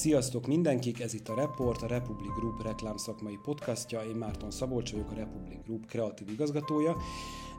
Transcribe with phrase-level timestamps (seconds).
[0.00, 4.00] Sziasztok mindenkik, ez itt a Report, a Republic Group reklámszakmai podcastja.
[4.00, 6.96] Én Márton Szabolcs vagyok, a Republic Group kreatív igazgatója,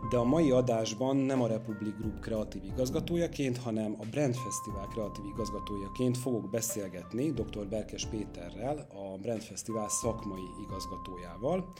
[0.09, 5.25] de a mai adásban nem a Republic Group kreatív igazgatójaként, hanem a Brand Festival kreatív
[5.25, 7.67] igazgatójaként fogok beszélgetni dr.
[7.67, 11.71] Berkes Péterrel, a Brand Festival szakmai igazgatójával.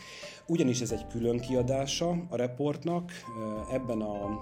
[0.47, 3.11] Ugyanis ez egy külön kiadása a reportnak,
[3.71, 4.39] ebben a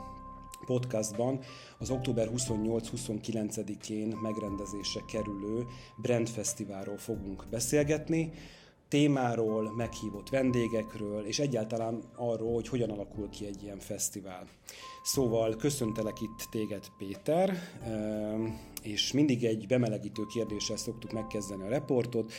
[0.70, 1.40] podcastban
[1.78, 5.66] az október 28-29-én megrendezésre kerülő
[5.98, 8.32] Brand Fesztiválról fogunk beszélgetni,
[8.88, 14.48] témáról, meghívott vendégekről, és egyáltalán arról, hogy hogyan alakul ki egy ilyen fesztivál.
[15.04, 18.46] Szóval köszöntelek itt téged, Péter, ehm,
[18.84, 22.32] és mindig egy bemelegítő kérdéssel szoktuk megkezdeni a reportot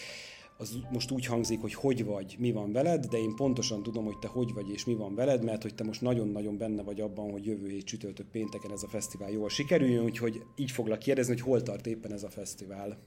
[0.61, 4.19] az most úgy hangzik, hogy hogy vagy, mi van veled, de én pontosan tudom, hogy
[4.19, 7.31] te hogy vagy és mi van veled, mert hogy te most nagyon-nagyon benne vagy abban,
[7.31, 11.43] hogy jövő hét csütörtök pénteken ez a fesztivál jól sikerüljön, úgyhogy így foglak kérdezni, hogy
[11.43, 12.99] hol tart éppen ez a fesztivál.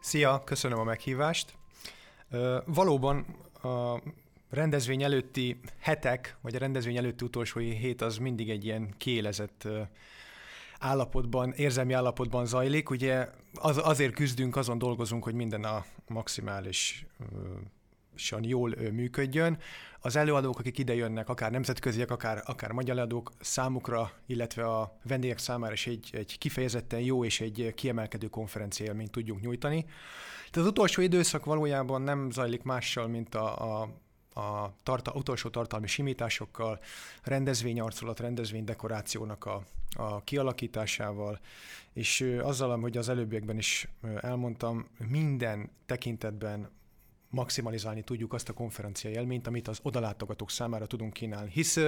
[0.00, 1.54] Szia, köszönöm a meghívást.
[2.64, 3.26] Valóban
[3.62, 4.02] a
[4.50, 9.68] rendezvény előtti hetek, vagy a rendezvény előtti utolsó hét az mindig egy ilyen kiélezett
[10.78, 12.90] állapotban, érzelmi állapotban zajlik.
[12.90, 17.06] Ugye az, azért küzdünk, azon dolgozunk, hogy minden a maximális
[18.40, 19.58] jól működjön.
[20.00, 25.38] Az előadók, akik ide jönnek, akár nemzetköziek, akár, akár magyar előadók számukra, illetve a vendégek
[25.38, 29.84] számára is egy, egy kifejezetten jó és egy kiemelkedő konferencia élményt tudjunk nyújtani.
[30.50, 33.88] Tehát az utolsó időszak valójában nem zajlik mással, mint a, a
[34.38, 36.78] a tarta, utolsó tartalmi simításokkal,
[37.22, 39.62] rendezvényarcolat, rendezvénydekorációnak a,
[39.96, 41.40] a kialakításával,
[41.92, 43.88] és azzal, hogy az előbbiekben is
[44.20, 46.70] elmondtam, minden tekintetben
[47.30, 51.50] maximalizálni tudjuk azt a konferencia élményt, amit az odalátogatók számára tudunk kínálni.
[51.50, 51.78] Hisz,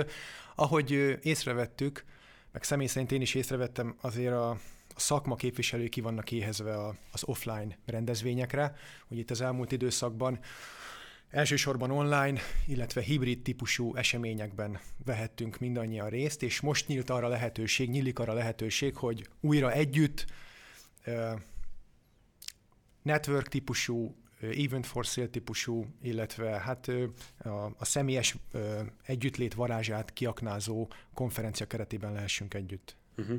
[0.55, 2.05] ahogy észrevettük,
[2.53, 6.77] meg személy szerint én is észrevettem, azért a, a szakma képviselői ki vannak éhezve
[7.13, 8.75] az offline rendezvényekre.
[9.09, 10.39] Ugye itt az elmúlt időszakban
[11.31, 18.19] Elsősorban online, illetve hibrid típusú eseményekben vehettünk mindannyian részt, és most nyílt arra lehetőség, nyílik
[18.19, 20.27] arra lehetőség, hogy újra együtt
[23.03, 26.91] network típusú, event for sale típusú, illetve hát
[27.79, 28.37] a, személyes
[29.03, 32.97] együttlét varázsát kiaknázó konferencia keretében lehessünk együtt.
[33.21, 33.39] Uh-huh.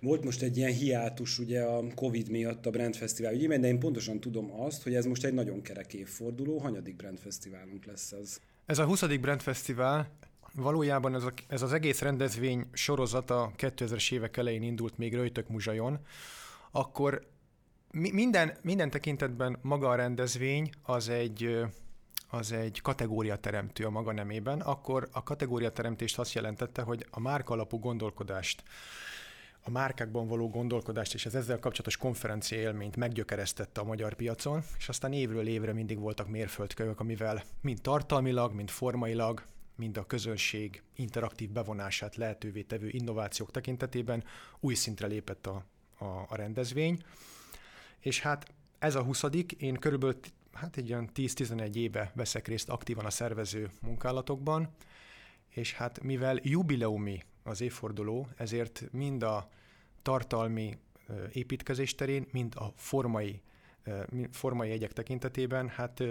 [0.00, 3.78] Volt most egy ilyen hiátus ugye a Covid miatt a Brand Fesztivál ügyében, de én
[3.78, 6.58] pontosan tudom azt, hogy ez most egy nagyon kerek évforduló.
[6.58, 8.38] Hanyadik Brand Fesztiválunk lesz ez?
[8.66, 9.06] Ez a 20.
[9.06, 10.10] Brand Fesztivál.
[10.54, 15.98] Valójában ez, a, ez az egész rendezvény sorozata 2000-es évek elején indult még Röjtök Muzsajon.
[16.70, 17.26] Akkor
[17.90, 21.66] minden, minden tekintetben maga a rendezvény az egy
[22.28, 27.78] az egy kategóriateremtő a maga nemében, akkor a kategóriateremtést azt jelentette, hogy a márka alapú
[27.78, 28.62] gondolkodást
[29.66, 34.88] a márkákban való gondolkodást és az ezzel kapcsolatos konferencia élményt meggyökeresztette a magyar piacon, és
[34.88, 39.42] aztán évről évre mindig voltak mérföldkövek, amivel mind tartalmilag, mind formailag,
[39.76, 44.24] mind a közönség interaktív bevonását lehetővé tevő innovációk tekintetében
[44.60, 45.64] új szintre lépett a,
[45.98, 47.02] a, a rendezvény.
[48.00, 48.46] És hát
[48.78, 49.22] ez a 20
[49.58, 50.20] én körülbelül
[50.52, 54.68] hát egy olyan 10-11 éve veszek részt aktívan a szervező munkálatokban,
[55.48, 59.48] és hát mivel jubileumi az évforduló, ezért mind a
[60.06, 60.78] tartalmi
[61.32, 63.40] építkezés terén, mind a formai,
[64.30, 66.02] formai jegyek tekintetében, hát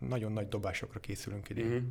[0.00, 1.64] nagyon nagy dobásokra készülünk idén.
[1.64, 1.82] Uh-huh.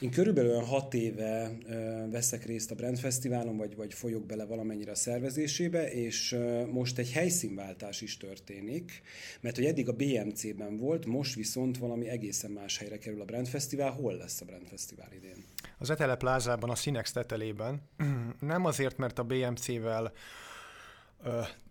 [0.00, 4.44] Én körülbelül olyan hat éve uh, veszek részt a Brand Fesztiválon, vagy, vagy folyok bele
[4.44, 9.02] valamennyire a szervezésébe, és uh, most egy helyszínváltás is történik,
[9.40, 13.48] mert hogy eddig a BMC-ben volt, most viszont valami egészen más helyre kerül a Brand
[13.48, 13.90] Fesztivál.
[13.90, 15.44] Hol lesz a Brand Fesztivál idén?
[15.78, 17.82] Az Etele plázában, a Sinex tetelében.
[18.40, 20.12] Nem azért, mert a BMC-vel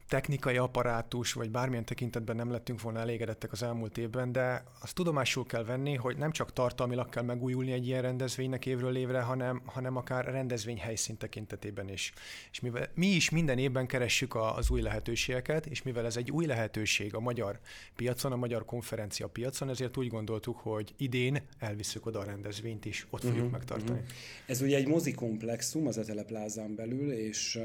[0.08, 5.46] technikai apparátus, vagy bármilyen tekintetben nem lettünk volna elégedettek az elmúlt évben, de azt tudomásul
[5.46, 9.96] kell venni, hogy nem csak tartalmilag kell megújulni egy ilyen rendezvénynek évről évre, hanem, hanem
[9.96, 12.14] akár rendezvény helyszín tekintetében is.
[12.52, 16.46] És mivel mi is minden évben keressük az új lehetőségeket, és mivel ez egy új
[16.46, 17.60] lehetőség a magyar
[17.96, 23.08] piacon, a magyar konferencia piacon, ezért úgy gondoltuk, hogy idén elviszük oda a rendezvényt is,
[23.10, 24.00] ott fogjuk uh-huh, megtartani.
[24.00, 24.16] Uh-huh.
[24.46, 27.60] Ez ugye egy mozikomplexum az Etele Plázán belül, és,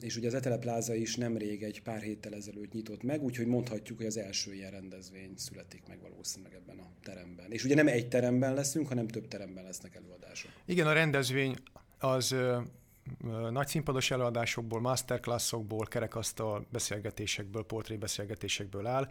[0.00, 3.98] és ugye az Etele Pláza is nemrég egy pár héttel ezelőtt nyitott meg, úgyhogy mondhatjuk,
[3.98, 7.52] hogy az első ilyen rendezvény születik meg valószínűleg ebben a teremben.
[7.52, 10.50] És ugye nem egy teremben leszünk, hanem több teremben lesznek előadások.
[10.64, 11.56] Igen, a rendezvény
[11.98, 12.34] az
[13.50, 19.10] nagy színpados előadásokból, masterclassokból, kerekasztal beszélgetésekből, portrébeszélgetésekből áll.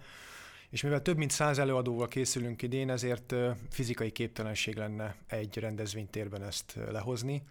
[0.70, 3.36] És mivel több mint száz előadóval készülünk idén, ezért
[3.70, 7.44] fizikai képtelenség lenne egy rendezvénytérben ezt lehozni.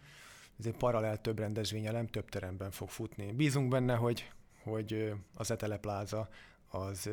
[0.58, 3.32] Ezért paralel több rendezvényelem több teremben fog futni.
[3.32, 4.30] Bízunk benne, hogy
[4.62, 6.28] hogy az Etele Pláza
[6.68, 7.10] az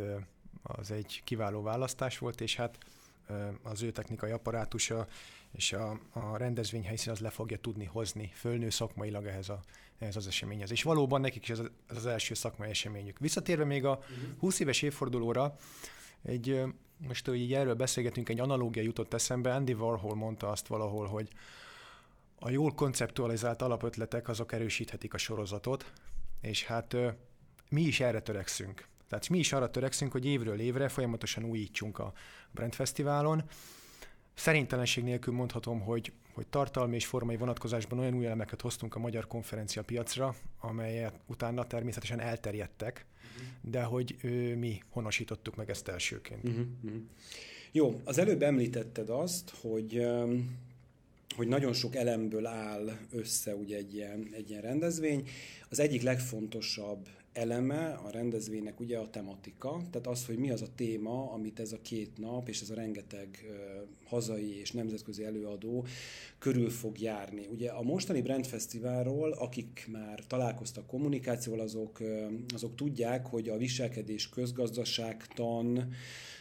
[0.62, 2.78] az egy kiváló választás volt, és hát
[3.64, 5.08] az ő technikai apparátusa
[5.52, 9.60] és a, a rendezvény helyszín az le fogja tudni hozni, fölnő szakmailag ehhez, a,
[10.00, 10.72] ehhez az eseményhez.
[10.72, 13.20] És valóban nekik is ez az első szakmai eseményük.
[13.20, 14.00] Visszatérve még a
[14.40, 14.64] 20 mhm.
[14.64, 15.56] éves évfordulóra,
[16.22, 16.62] egy,
[16.98, 21.30] most hogy így erről beszélgetünk, egy analógia jutott eszembe, Andy Warhol mondta azt valahol, hogy
[22.40, 25.92] a jól konceptualizált alapötletek azok erősíthetik a sorozatot,
[26.42, 26.96] és hát
[27.70, 28.88] mi is erre törekszünk.
[29.10, 32.14] Tehát mi is arra törekszünk, hogy évről évre folyamatosan újítsunk a
[32.52, 33.44] Brand Fesztiválon.
[34.34, 39.28] Szerintelenség nélkül mondhatom, hogy, hogy tartalmi és formai vonatkozásban olyan új elemeket hoztunk a magyar
[39.28, 43.72] konferencia piacra, amelyet utána természetesen elterjedtek, uh-huh.
[43.72, 46.44] de hogy ő, mi honosítottuk meg ezt elsőként.
[46.44, 46.66] Uh-huh.
[47.72, 50.08] Jó, az előbb említetted azt, hogy
[51.36, 55.28] hogy nagyon sok elemből áll össze ugye egy ilyen, egy ilyen rendezvény.
[55.70, 57.08] Az egyik legfontosabb
[57.40, 61.72] eleme a rendezvénynek ugye a tematika, tehát az, hogy mi az a téma, amit ez
[61.72, 63.46] a két nap és ez a rengeteg
[64.06, 65.86] hazai és nemzetközi előadó
[66.38, 67.48] körül fog járni.
[67.52, 72.00] Ugye a mostani Brand Fesztiválról, akik már találkoztak kommunikációval, azok,
[72.54, 75.94] azok tudják, hogy a viselkedés közgazdaságtan,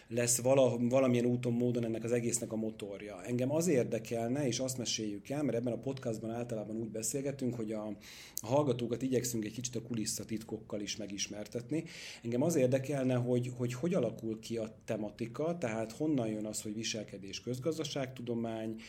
[0.08, 3.22] lesz vala, valamilyen úton, módon ennek az egésznek a motorja.
[3.24, 7.72] Engem az érdekelne, és azt meséljük el, mert ebben a podcastban általában úgy beszélgetünk, hogy
[7.72, 7.86] a,
[8.34, 11.84] a hallgatókat igyekszünk egy kicsit a kulisszatitkokkal is megismertetni.
[12.22, 16.74] Engem az érdekelne, hogy, hogy hogy alakul ki a tematika, tehát honnan jön az, hogy
[16.74, 18.80] viselkedés közgazdaságtudomány,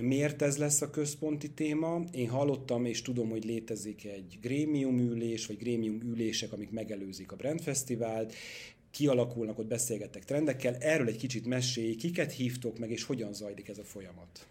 [0.00, 2.02] miért ez lesz a központi téma.
[2.12, 7.36] Én hallottam és tudom, hogy létezik egy grémium ülés, vagy grémium ülések, amik megelőzik a
[7.36, 8.34] Brand Fesztivált,
[8.94, 10.74] kialakulnak, ott beszélgettek trendekkel.
[10.74, 14.46] Erről egy kicsit mesélj, kiket hívtok meg, és hogyan zajlik ez a folyamat?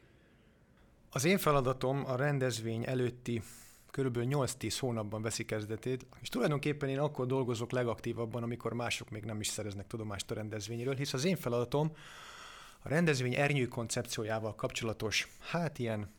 [1.10, 3.42] Az én feladatom a rendezvény előtti
[3.92, 9.40] körülbelül 8-10 hónapban veszi kezdetét, és tulajdonképpen én akkor dolgozok legaktívabban, amikor mások még nem
[9.40, 11.92] is szereznek tudomást a rendezvényről, hisz az én feladatom
[12.80, 16.12] a rendezvény ernyő koncepciójával kapcsolatos, hát ilyen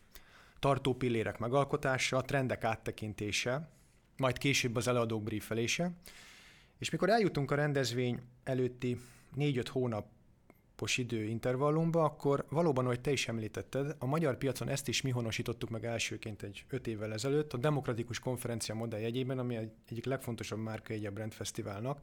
[0.59, 3.69] tartó pillérek megalkotása, a trendek áttekintése,
[4.17, 5.93] majd később az eladók briefelése,
[6.85, 9.01] és mikor eljutunk a rendezvény előtti
[9.37, 15.11] 4-5 hónapos időintervallumba, akkor valóban, ahogy te is említetted, a magyar piacon ezt is mi
[15.11, 20.05] honosítottuk meg elsőként egy 5 évvel ezelőtt, a Demokratikus Konferencia modell jegyében, ami egy, egyik
[20.05, 22.01] legfontosabb márka egy a Brand Fesztiválnak.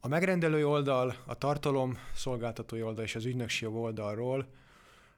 [0.00, 4.46] A megrendelő oldal, a tartalom szolgáltatói oldal és az ügynökség oldalról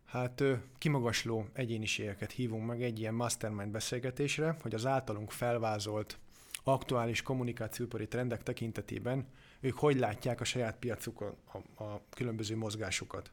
[0.04, 0.42] hát
[0.78, 6.18] kimagasló egyéniségeket hívunk meg egy ilyen mastermind beszélgetésre, hogy az általunk felvázolt
[6.64, 9.26] aktuális kommunikációipari trendek tekintetében
[9.64, 11.34] ők hogy látják a saját piacukon
[11.76, 13.30] a, a különböző mozgásokat.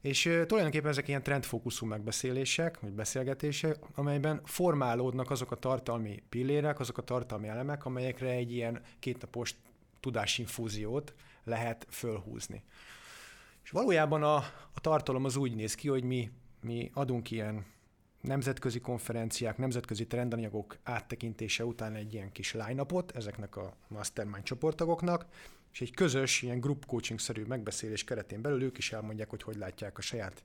[0.00, 6.98] És tulajdonképpen ezek ilyen trendfókuszú megbeszélések, vagy beszélgetések, amelyben formálódnak azok a tartalmi pillérek, azok
[6.98, 9.54] a tartalmi elemek, amelyekre egy ilyen kétnapos
[10.00, 12.62] tudásinfúziót lehet fölhúzni.
[13.64, 14.36] És valójában a,
[14.74, 16.30] a tartalom az úgy néz ki, hogy mi,
[16.60, 17.64] mi adunk ilyen
[18.28, 22.84] nemzetközi konferenciák, nemzetközi trendanyagok áttekintése után egy ilyen kis line
[23.14, 25.26] ezeknek a mastermind csoporttagoknak,
[25.72, 29.98] és egy közös, ilyen group coaching-szerű megbeszélés keretén belül ők is elmondják, hogy hogy látják
[29.98, 30.42] a saját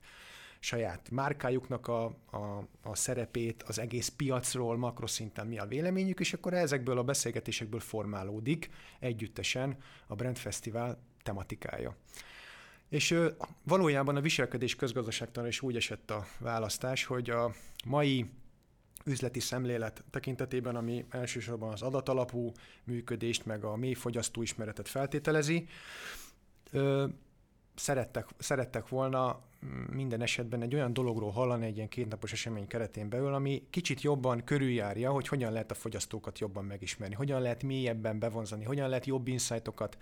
[0.58, 6.54] saját márkájuknak a, a, a szerepét, az egész piacról, makroszinten mi a véleményük, és akkor
[6.54, 9.76] ezekből a beszélgetésekből formálódik együttesen
[10.06, 11.96] a Brand Festival tematikája.
[12.88, 13.18] És
[13.62, 18.30] valójában a viselkedés közgazdaságtan is úgy esett a választás, hogy a mai
[19.04, 22.52] üzleti szemlélet tekintetében, ami elsősorban az adatalapú
[22.84, 25.66] működést, meg a mély fogyasztóismeretet feltételezi,
[27.74, 29.40] szerettek, szerettek volna
[29.92, 34.44] minden esetben egy olyan dologról hallani egy ilyen kétnapos esemény keretén belül, ami kicsit jobban
[34.44, 39.28] körüljárja, hogy hogyan lehet a fogyasztókat jobban megismerni, hogyan lehet mélyebben bevonzani, hogyan lehet jobb
[39.28, 39.98] insightokat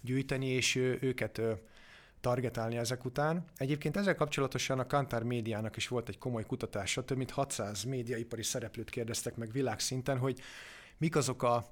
[0.00, 1.40] gyűjteni, és őket
[2.22, 3.44] targetálni ezek után.
[3.56, 8.42] Egyébként ezzel kapcsolatosan a Kantar médiának is volt egy komoly kutatása, több mint 600 médiaipari
[8.42, 10.40] szereplőt kérdeztek meg világszinten, hogy
[10.98, 11.64] mik azok a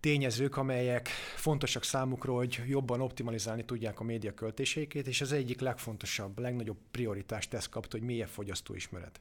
[0.00, 6.38] tényezők, amelyek fontosak számukra, hogy jobban optimalizálni tudják a média költéseiket, és az egyik legfontosabb,
[6.38, 9.20] legnagyobb prioritást ez kapta, hogy milyen fogyasztóismeret.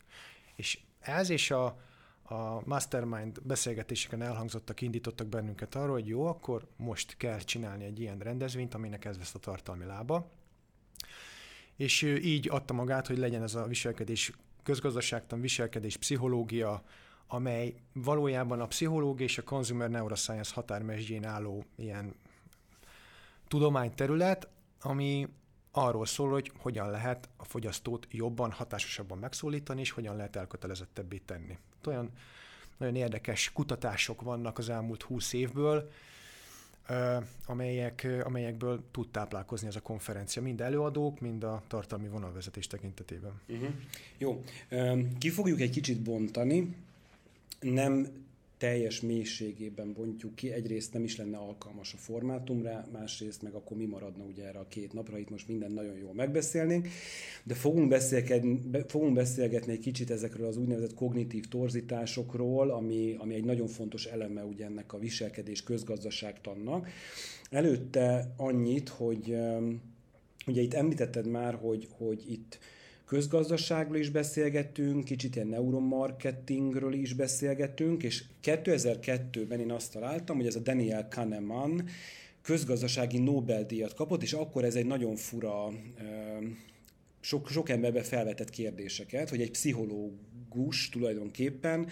[0.56, 1.66] És ez és a,
[2.24, 8.20] a mastermind beszélgetéseken elhangzottak, indítottak bennünket arról, hogy jó, akkor most kell csinálni egy ilyen
[8.20, 10.36] rendezvényt, aminek ez lesz a tartalmi lába
[11.78, 14.32] és így adta magát, hogy legyen ez a viselkedés
[14.64, 16.84] közgazdaságtan, viselkedés pszichológia,
[17.28, 22.16] amely valójában a pszichológia és a consumer neuroscience határmesdjén álló ilyen
[23.48, 24.48] tudományterület,
[24.82, 25.28] ami
[25.72, 31.58] arról szól, hogy hogyan lehet a fogyasztót jobban, hatásosabban megszólítani, és hogyan lehet elkötelezettebbé tenni.
[31.86, 32.12] Olyan
[32.78, 35.90] nagyon érdekes kutatások vannak az elmúlt húsz évből,
[37.46, 43.32] amelyek, amelyekből tud táplálkozni ez a konferencia, mind előadók, mind a tartalmi vonalvezetés tekintetében.
[43.48, 43.70] Uh-huh.
[44.18, 44.44] Jó,
[45.20, 46.76] ki fogjuk egy kicsit bontani,
[47.60, 48.08] nem
[48.58, 53.86] teljes mélységében bontjuk ki, egyrészt nem is lenne alkalmas a formátumra, másrészt meg akkor mi
[53.86, 56.88] maradna ugye erre a két napra, itt most minden nagyon jól megbeszélnénk,
[57.44, 63.46] de fogunk beszélgetni, fogunk beszélgetni egy kicsit ezekről az úgynevezett kognitív torzításokról, ami, ami egy
[63.46, 66.90] nagyon fontos eleme ugye ennek a viselkedés közgazdaságtannak.
[67.50, 69.38] Előtte annyit, hogy
[70.48, 72.60] ugye itt említetted már, hogy, hogy itt
[73.08, 80.56] közgazdaságról is beszélgetünk, kicsit ilyen neuromarketingről is beszélgetünk, és 2002-ben én azt találtam, hogy ez
[80.56, 81.88] a Daniel Kahneman
[82.42, 85.74] közgazdasági Nobel-díjat kapott, és akkor ez egy nagyon fura,
[87.20, 91.88] sok, sok emberbe felvetett kérdéseket, hogy egy pszichológus tulajdonképpen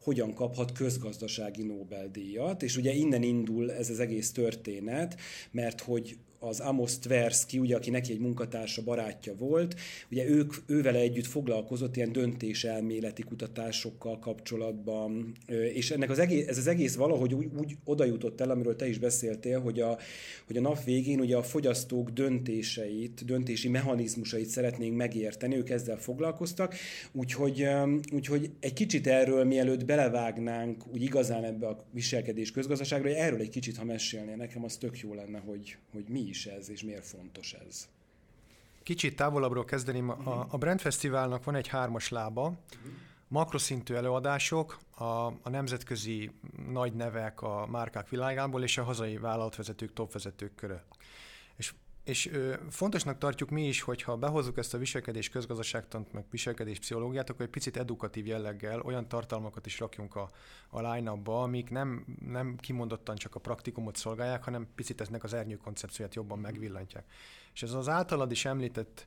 [0.00, 6.60] hogyan kaphat közgazdasági Nobel-díjat, és ugye innen indul ez az egész történet, mert hogy az
[6.60, 9.74] Amos Tversky, ugye, aki neki egy munkatársa, barátja volt,
[10.10, 15.32] ugye ők, ővele együtt foglalkozott ilyen döntéselméleti kutatásokkal kapcsolatban,
[15.72, 18.88] és ennek az egész, ez az egész valahogy úgy, úgy oda jutott el, amiről te
[18.88, 19.98] is beszéltél, hogy a,
[20.46, 26.74] hogy a nap végén ugye a fogyasztók döntéseit, döntési mechanizmusait szeretnénk megérteni, ők ezzel foglalkoztak,
[27.12, 27.66] úgyhogy,
[28.12, 33.48] úgyhogy egy kicsit erről, mielőtt belevágnánk úgy igazán ebbe a viselkedés közgazdaságra, hogy erről egy
[33.48, 37.06] kicsit, ha mesélnél nekem, az tök jó lenne, hogy, hogy mi is ez, és miért
[37.06, 37.88] fontos ez?
[38.82, 40.10] Kicsit távolabbról kezdeném.
[40.10, 42.92] A, a Brand Fesztiválnak van egy hármas lába, uh-huh.
[43.28, 46.30] makroszintű előadások, a, a nemzetközi
[46.68, 50.84] nagy nevek a márkák világából, és a hazai vállalatvezetők, topvezetők köre.
[52.08, 57.30] És ö, fontosnak tartjuk mi is, hogyha behozzuk ezt a viselkedés közgazdaságtant, meg viselkedés pszichológiát,
[57.30, 60.30] akkor egy picit edukatív jelleggel olyan tartalmakat is rakjunk a,
[60.70, 65.56] a line amik nem, nem kimondottan csak a praktikumot szolgálják, hanem picit eznek az ernyő
[65.56, 67.04] koncepcióját jobban megvillantják.
[67.54, 69.06] És ez az általad is említett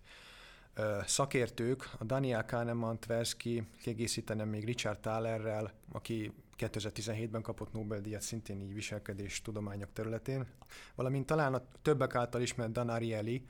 [1.05, 8.73] szakértők, a Daniel Kahneman, Tversky, kiegészítenem még Richard Thalerrel, aki 2017-ben kapott Nobel-díjat szintén így
[8.73, 10.45] viselkedés tudományok területén,
[10.95, 13.41] valamint talán a többek által ismert Dan Ariely,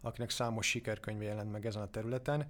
[0.00, 2.46] akinek számos sikerkönyve jelent meg ezen a területen.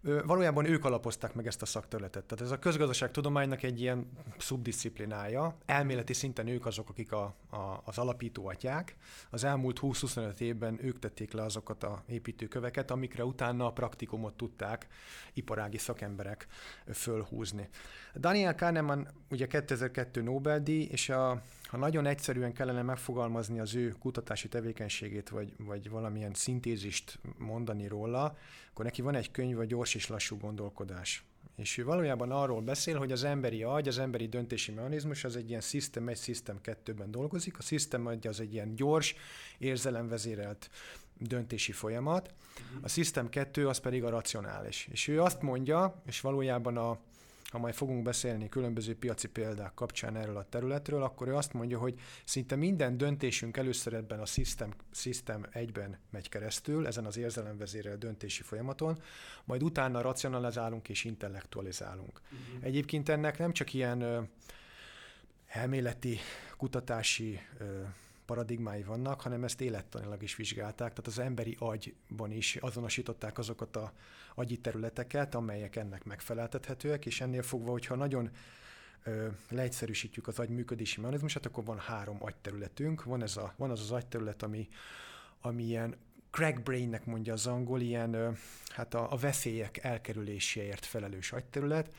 [0.00, 2.24] Valójában ők alapozták meg ezt a szakterületet.
[2.24, 5.56] Tehát ez a közgazdaság tudománynak egy ilyen szubdisziplinája.
[5.66, 8.96] Elméleti szinten ők azok, akik a, a, az alapító atyák.
[9.30, 14.86] Az elmúlt 20-25 évben ők tették le azokat a építőköveket, amikre utána a praktikumot tudták
[15.32, 16.46] iparági szakemberek
[16.92, 17.68] fölhúzni.
[18.16, 24.48] Daniel Kahneman ugye 2002 Nobel-díj, és a, ha nagyon egyszerűen kellene megfogalmazni az ő kutatási
[24.48, 28.36] tevékenységét, vagy, vagy valamilyen szintézist mondani róla,
[28.70, 31.24] akkor neki van egy könyv, a gyors és lassú gondolkodás.
[31.56, 35.48] És ő valójában arról beszél, hogy az emberi agy, az emberi döntési mechanizmus az egy
[35.48, 37.58] ilyen System 1, System 2-ben dolgozik.
[37.58, 39.14] A System 1 az egy ilyen gyors,
[39.58, 40.70] érzelemvezérelt
[41.18, 42.34] döntési folyamat.
[42.80, 44.88] A System 2 az pedig a racionális.
[44.90, 46.98] És ő azt mondja, és valójában a,
[47.50, 51.78] ha majd fogunk beszélni különböző piaci példák kapcsán erről a területről, akkor ő azt mondja,
[51.78, 57.96] hogy szinte minden döntésünk először ebben a System, System 1-ben megy keresztül, ezen az érzelemvezérel
[57.96, 59.02] döntési folyamaton,
[59.44, 62.20] majd utána racionalizálunk és intellektualizálunk.
[62.24, 62.64] Uh-huh.
[62.64, 64.28] Egyébként ennek nem csak ilyen
[65.46, 66.18] elméleti,
[66.56, 67.40] kutatási
[68.28, 73.92] paradigmái vannak, hanem ezt élettanilag is vizsgálták, tehát az emberi agyban is azonosították azokat a
[74.34, 78.30] agyi területeket, amelyek ennek megfeleltethetőek, és ennél fogva, hogyha nagyon
[79.48, 83.04] leegyszerűsítjük az agy működési mechanizmusát, akkor van három agyterületünk.
[83.04, 84.68] Van, ez a, van az az agyterület, ami,
[85.40, 85.96] ami ilyen
[86.30, 88.36] crack brainnek mondja az angol, ilyen
[88.68, 91.90] hát a, a veszélyek elkerüléséért felelős agyterület.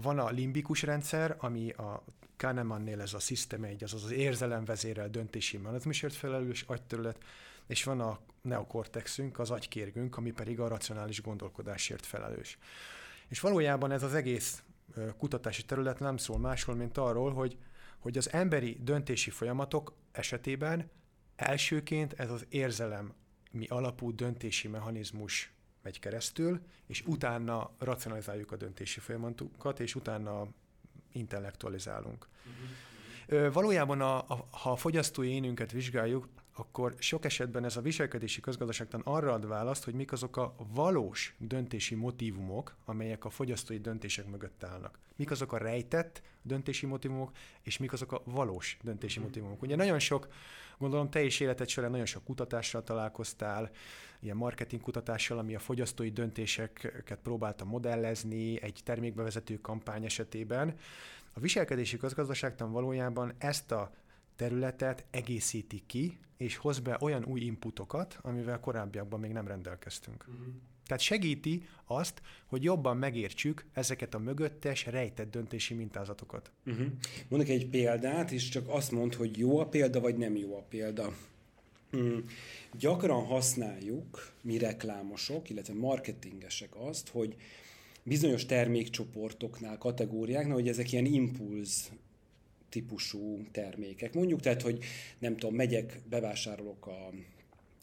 [0.00, 2.04] Van a limbikus rendszer, ami a
[2.36, 7.18] Kahnemannél ez a System 1, azaz az érzelemvezérel döntési mechanizmusért felelős agyterület,
[7.66, 12.58] és van a neokortexünk, az agykérgünk, ami pedig a racionális gondolkodásért felelős.
[13.28, 14.62] És valójában ez az egész
[15.18, 17.56] kutatási terület nem szól másról, mint arról, hogy,
[17.98, 20.90] hogy az emberi döntési folyamatok esetében
[21.36, 23.14] elsőként ez az érzelem
[23.50, 25.55] mi alapú döntési mechanizmus
[25.86, 30.46] megy keresztül, és utána racionalizáljuk a döntési folyamatokat, és utána
[31.12, 32.28] intellektualizálunk.
[32.44, 32.68] Uh-huh.
[33.52, 36.28] Valójában, a, a, ha a fogyasztói énünket vizsgáljuk,
[36.58, 41.34] akkor sok esetben ez a viselkedési közgazdaságtan arra ad választ, hogy mik azok a valós
[41.38, 44.98] döntési motivumok, amelyek a fogyasztói döntések mögött állnak.
[45.16, 47.30] Mik azok a rejtett döntési motivumok,
[47.62, 49.26] és mik azok a valós döntési mhm.
[49.26, 49.62] motivumok.
[49.62, 50.28] Ugye nagyon sok,
[50.78, 53.70] gondolom te is életed során nagyon sok kutatással találkoztál,
[54.20, 60.74] ilyen marketing kutatással, ami a fogyasztói döntéseket próbálta modellezni egy termékbevezető kampány esetében.
[61.36, 63.94] A viselkedési közgazdaságtan valójában ezt a
[64.36, 70.24] területet egészíti ki, és hoz be olyan új inputokat, amivel korábbiakban még nem rendelkeztünk.
[70.28, 70.46] Uh-huh.
[70.86, 76.50] Tehát segíti azt, hogy jobban megértsük ezeket a mögöttes, rejtett döntési mintázatokat.
[76.66, 76.86] Uh-huh.
[77.28, 80.62] Mondok egy példát, és csak azt mond, hogy jó a példa, vagy nem jó a
[80.68, 81.16] példa.
[81.90, 82.24] Hmm.
[82.72, 87.36] Gyakran használjuk mi reklámosok, illetve marketingesek azt, hogy
[88.06, 91.90] bizonyos termékcsoportoknál, kategóriáknál, hogy ezek ilyen impulz
[92.68, 94.14] típusú termékek.
[94.14, 94.78] Mondjuk tehát, hogy
[95.18, 97.10] nem tudom, megyek, bevásárolok a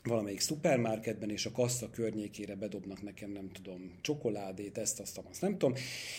[0.03, 5.51] valamelyik szupermarketben, és a kassa környékére bedobnak nekem, nem tudom, csokoládét, ezt, azt, azt, nem
[5.57, 5.73] tudom.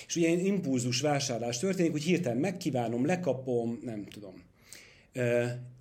[0.06, 4.34] És ugye impulzus vásárlás történik, hogy hirtelen megkívánom, lekapom, nem tudom.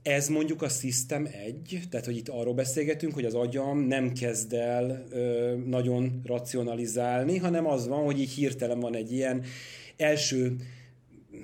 [0.02, 4.54] Ez mondjuk a System 1, tehát hogy itt arról beszélgetünk, hogy az agyam nem kezd
[4.54, 5.08] el
[5.66, 9.44] nagyon racionalizálni, hanem az van, hogy így hirtelen van egy ilyen
[9.98, 10.56] első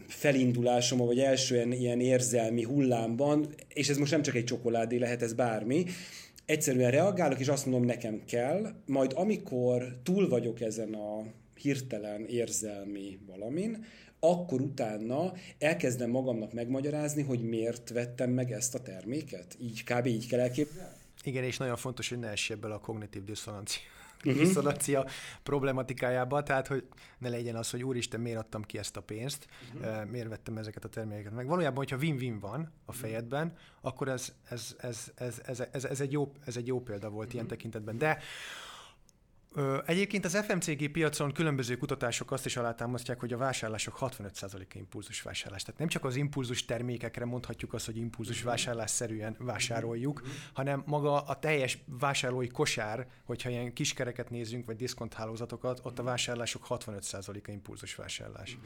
[0.07, 5.21] felindulásom, vagy első ilyen, ilyen érzelmi hullámban, és ez most nem csak egy csokoládé, lehet
[5.21, 5.85] ez bármi,
[6.49, 11.23] egyszerűen reagálok, és azt mondom, nekem kell, majd amikor túl vagyok ezen a
[11.55, 13.85] hirtelen érzelmi valamin,
[14.19, 19.55] akkor utána elkezdem magamnak megmagyarázni, hogy miért vettem meg ezt a terméket.
[19.59, 20.05] Így kb.
[20.05, 20.93] így kell elképzelni.
[21.23, 24.41] Igen, és nagyon fontos, hogy ne essél bele a kognitív diszonancia uh-huh.
[24.43, 25.05] diszonancia
[25.43, 30.05] problematikájába, tehát hogy ne legyen az, hogy úristen, miért adtam ki ezt a pénzt, uh-huh.
[30.09, 31.47] miért vettem ezeket a termékeket meg.
[31.47, 36.11] Valójában, hogyha win-win van a fejedben, akkor ez, ez, ez, ez, ez, ez, ez, egy,
[36.11, 37.33] jó, ez egy jó példa volt uh-huh.
[37.33, 37.97] ilyen tekintetben.
[37.97, 38.19] De
[39.85, 45.63] Egyébként az FMCG piacon különböző kutatások azt is alátámasztják, hogy a vásárlások 65%-a impulzus vásárlás.
[45.63, 50.21] Tehát nem csak az impulzus termékekre mondhatjuk azt, hogy impulzus vásárlásszerűen vásároljuk,
[50.53, 56.65] hanem maga a teljes vásárlói kosár, hogyha ilyen kiskereket nézünk, vagy diszkonthálózatokat, ott a vásárlások
[56.69, 58.57] 65%-a impulzus vásárlás.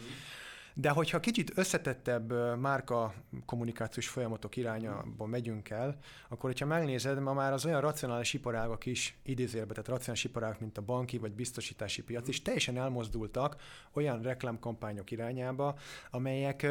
[0.75, 3.13] De hogyha kicsit összetettebb márka
[3.45, 5.97] kommunikációs folyamatok irányába megyünk el,
[6.29, 10.77] akkor hogyha megnézed, ma már az olyan racionális iparágak is, idézélbe, tehát racionális iparágak, mint
[10.77, 13.55] a banki vagy biztosítási piac is teljesen elmozdultak
[13.93, 15.75] olyan reklámkampányok irányába,
[16.11, 16.67] amelyek,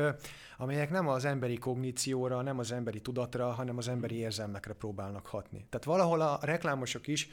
[0.57, 5.67] amelyek nem az emberi kognícióra, nem az emberi tudatra, hanem az emberi érzelmekre próbálnak hatni.
[5.69, 7.29] Tehát valahol a reklámosok is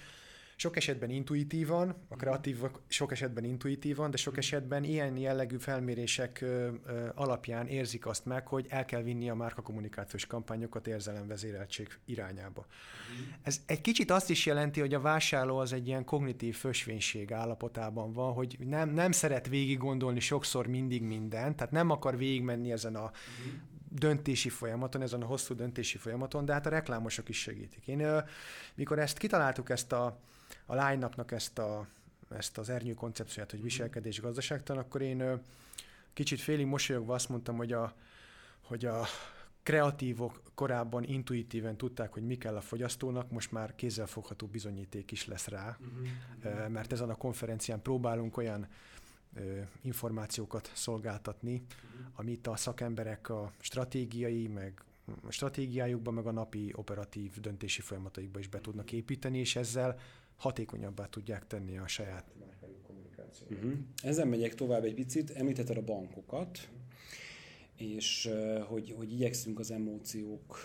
[0.61, 6.45] sok esetben intuitívan, a kreatívak sok esetben intuitívan, de sok esetben ilyen jellegű felmérések
[7.15, 12.65] alapján érzik azt meg, hogy el kell vinni a márka kommunikációs kampányokat érzelemvezéreltség irányába.
[13.41, 18.13] Ez egy kicsit azt is jelenti, hogy a vásárló az egy ilyen kognitív fösvénység állapotában
[18.13, 22.95] van, hogy nem, nem szeret végig gondolni sokszor mindig mindent, tehát nem akar végigmenni ezen
[22.95, 23.11] a
[23.89, 27.87] döntési folyamaton, ezen a hosszú döntési folyamaton, de hát a reklámosok is segítik.
[27.87, 28.23] Én,
[28.75, 30.19] mikor ezt kitaláltuk, ezt a
[30.69, 31.87] a lánynapnak ezt, a,
[32.29, 35.41] ezt az ernyő koncepcióját, hogy viselkedés gazdaságtalan, akkor én
[36.13, 37.93] kicsit félig mosolyogva azt mondtam, hogy a,
[38.61, 39.05] hogy a
[39.63, 45.47] kreatívok korábban intuitíven tudták, hogy mi kell a fogyasztónak, most már kézzelfogható bizonyíték is lesz
[45.47, 46.67] rá, uh-huh.
[46.67, 48.67] mert ezen a konferencián próbálunk olyan
[49.81, 52.07] információkat szolgáltatni, uh-huh.
[52.15, 54.83] amit a szakemberek a stratégiai, meg
[55.27, 59.99] a stratégiájukba, meg a napi operatív döntési folyamataikba is be tudnak építeni, és ezzel
[60.39, 62.25] hatékonyabbá tudják tenni a saját
[62.87, 63.51] kommunikációt.
[63.51, 63.73] Uh-huh.
[64.03, 66.69] Ezen megyek tovább egy picit, említetted a bankokat,
[67.75, 68.29] és
[68.67, 70.57] hogy, hogy igyekszünk az emóciók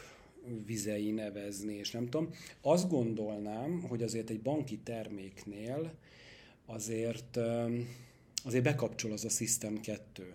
[0.66, 2.30] vizei nevezni, és nem tudom.
[2.60, 5.94] Azt gondolnám, hogy azért egy banki terméknél
[6.66, 7.38] azért,
[8.44, 10.34] azért bekapcsol az a System 2.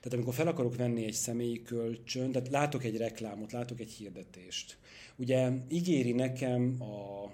[0.00, 4.78] Tehát amikor fel akarok venni egy személyi kölcsön, tehát látok egy reklámot, látok egy hirdetést.
[5.16, 7.30] Ugye ígéri nekem a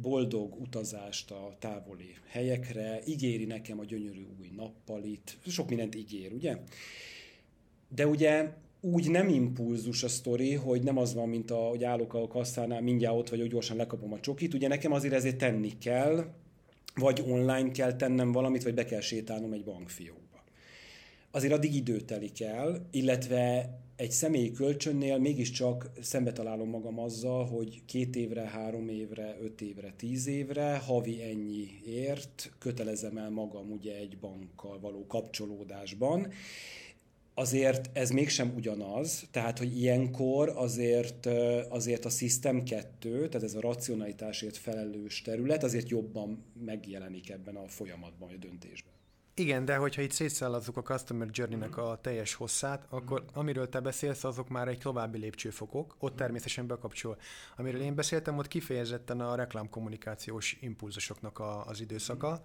[0.00, 6.58] boldog utazást a távoli helyekre, ígéri nekem a gyönyörű új nappalit, sok mindent ígér, ugye?
[7.88, 12.14] De ugye úgy nem impulzus a sztori, hogy nem az van, mint a, hogy állok
[12.14, 14.54] a kasszánál, mindjárt ott vagy, hogy gyorsan lekapom a csokit.
[14.54, 16.24] Ugye nekem azért ezért tenni kell,
[16.94, 20.29] vagy online kell tennem valamit, vagy be kell sétálnom egy bankfiókba.
[21.30, 27.84] Azért addig idő telik el, illetve egy személyi kölcsönnél mégiscsak szembe találom magam azzal, hogy
[27.84, 33.96] két évre, három évre, öt évre, tíz évre, havi ennyi ért, kötelezem el magam ugye
[33.96, 36.32] egy bankkal való kapcsolódásban.
[37.34, 41.26] Azért ez mégsem ugyanaz, tehát hogy ilyenkor azért,
[41.68, 47.68] azért a System 2, tehát ez a racionalitásért felelős terület azért jobban megjelenik ebben a
[47.68, 48.99] folyamatban, a döntésben.
[49.40, 54.24] Igen, de hogyha itt szétszállazzuk a Customer Journey-nek a teljes hosszát, akkor amiről te beszélsz,
[54.24, 57.18] azok már egy további lépcsőfokok, ott természetesen bekapcsol.
[57.56, 62.40] Amiről én beszéltem, ott kifejezetten a reklámkommunikációs impulzusoknak a, az időszaka,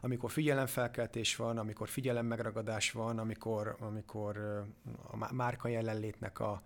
[0.00, 4.64] amikor figyelemfelkeltés van, amikor figyelemmegragadás van, amikor, amikor
[5.10, 6.62] a márka jelenlétnek a,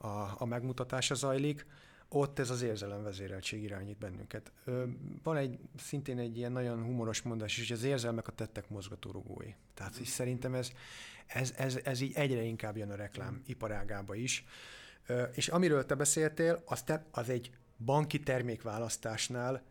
[0.00, 1.66] a, a megmutatása zajlik,
[2.08, 4.52] ott ez az érzelemvezéreltség irányít bennünket.
[5.22, 9.54] Van egy szintén egy ilyen nagyon humoros mondás is, hogy az érzelmek a tettek mozgatórugói.
[9.74, 10.70] Tehát hogy szerintem ez,
[11.26, 14.44] ez, ez, ez így egyre inkább jön a reklám iparágába is.
[15.34, 17.50] És amiről te beszéltél, az, te, az egy
[17.84, 19.62] banki termékválasztásnál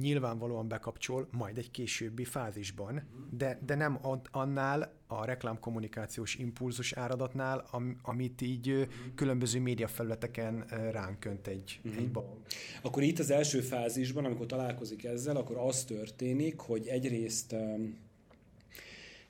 [0.00, 4.00] nyilvánvalóan bekapcsol majd egy későbbi fázisban, de, de nem
[4.30, 12.02] annál a reklámkommunikációs impulzus áradatnál, am, amit így különböző médiafelületeken ránk könt egy, uh-huh.
[12.02, 12.46] egy bank.
[12.82, 17.54] Akkor itt az első fázisban, amikor találkozik ezzel, akkor az történik, hogy egyrészt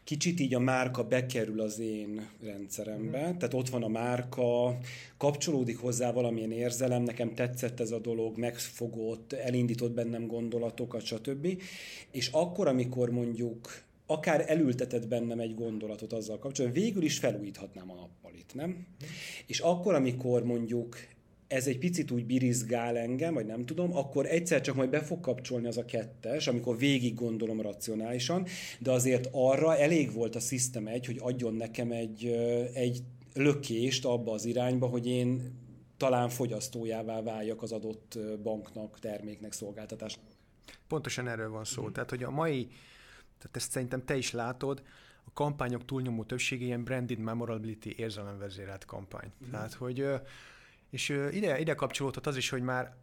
[0.05, 3.37] kicsit így a márka bekerül az én rendszerembe, mm.
[3.37, 4.79] tehát ott van a márka,
[5.17, 11.63] kapcsolódik hozzá valamilyen érzelem, nekem tetszett ez a dolog, megfogott, elindított bennem gondolatokat, stb.
[12.11, 17.95] És akkor, amikor mondjuk akár elültetett bennem egy gondolatot azzal kapcsolatban, végül is felújíthatnám a
[17.95, 18.69] nappalit, nem?
[18.69, 19.07] Mm.
[19.47, 20.97] És akkor, amikor mondjuk
[21.51, 25.21] ez egy picit úgy birizgál engem, vagy nem tudom, akkor egyszer csak majd be fog
[25.21, 28.47] kapcsolni az a kettes, amikor végig gondolom racionálisan,
[28.79, 32.27] de azért arra elég volt a System egy, hogy adjon nekem egy,
[32.75, 33.03] egy
[33.35, 35.59] lökést abba az irányba, hogy én
[35.97, 40.25] talán fogyasztójává váljak az adott banknak, terméknek, szolgáltatásnak.
[40.89, 41.83] Pontosan erről van szó.
[41.83, 41.93] Mm.
[41.93, 42.67] Tehát, hogy a mai,
[43.39, 44.83] tehát ezt szerintem te is látod,
[45.25, 49.33] a kampányok túlnyomó többsége ilyen branded memorability érzelemvezérelt kampány.
[49.47, 49.51] Mm.
[49.51, 50.07] Tehát, hogy
[50.91, 52.95] és ide, ide kapcsolódhat az is, hogy már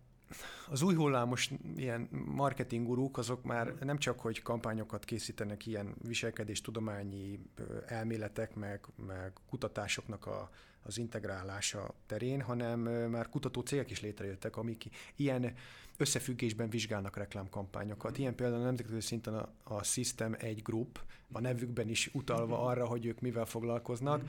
[0.70, 7.40] az új hullámos ilyen marketingurúk, azok már nem csak, hogy kampányokat készítenek ilyen viselkedés tudományi
[7.86, 10.50] elméletek, meg, meg kutatásoknak a,
[10.84, 15.54] az integrálása terén, hanem már kutató cégek is létrejöttek, amik ilyen
[15.98, 18.18] összefüggésben vizsgálnak reklámkampányokat.
[18.18, 21.00] Ilyen például nemzetközi szinten a, a System 1 Group,
[21.32, 24.22] a nevükben is utalva arra, hogy ők mivel foglalkoznak.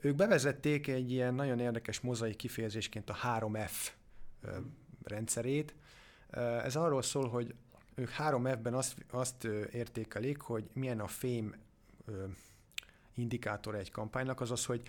[0.00, 3.72] Ők bevezették egy ilyen nagyon érdekes mozaik kifejezésként a 3F
[5.02, 5.74] rendszerét.
[6.62, 7.54] Ez arról szól, hogy
[7.94, 11.54] ők 3F-ben azt, azt értékelik, hogy milyen a fém
[13.14, 14.82] indikátor egy kampánynak, az az, hogy,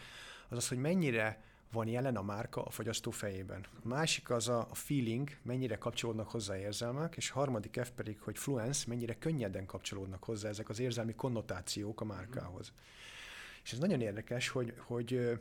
[0.50, 3.66] az az, hogy mennyire van jelen a márka a fogyasztó fejében.
[3.84, 8.38] A másik az a feeling, mennyire kapcsolódnak hozzá érzelmek, és a harmadik F pedig, hogy
[8.38, 12.72] fluence, mennyire könnyeden kapcsolódnak hozzá ezek az érzelmi konnotációk a márkához.
[12.72, 12.98] Mm.
[13.64, 15.40] És ez nagyon érdekes, hogy, hogy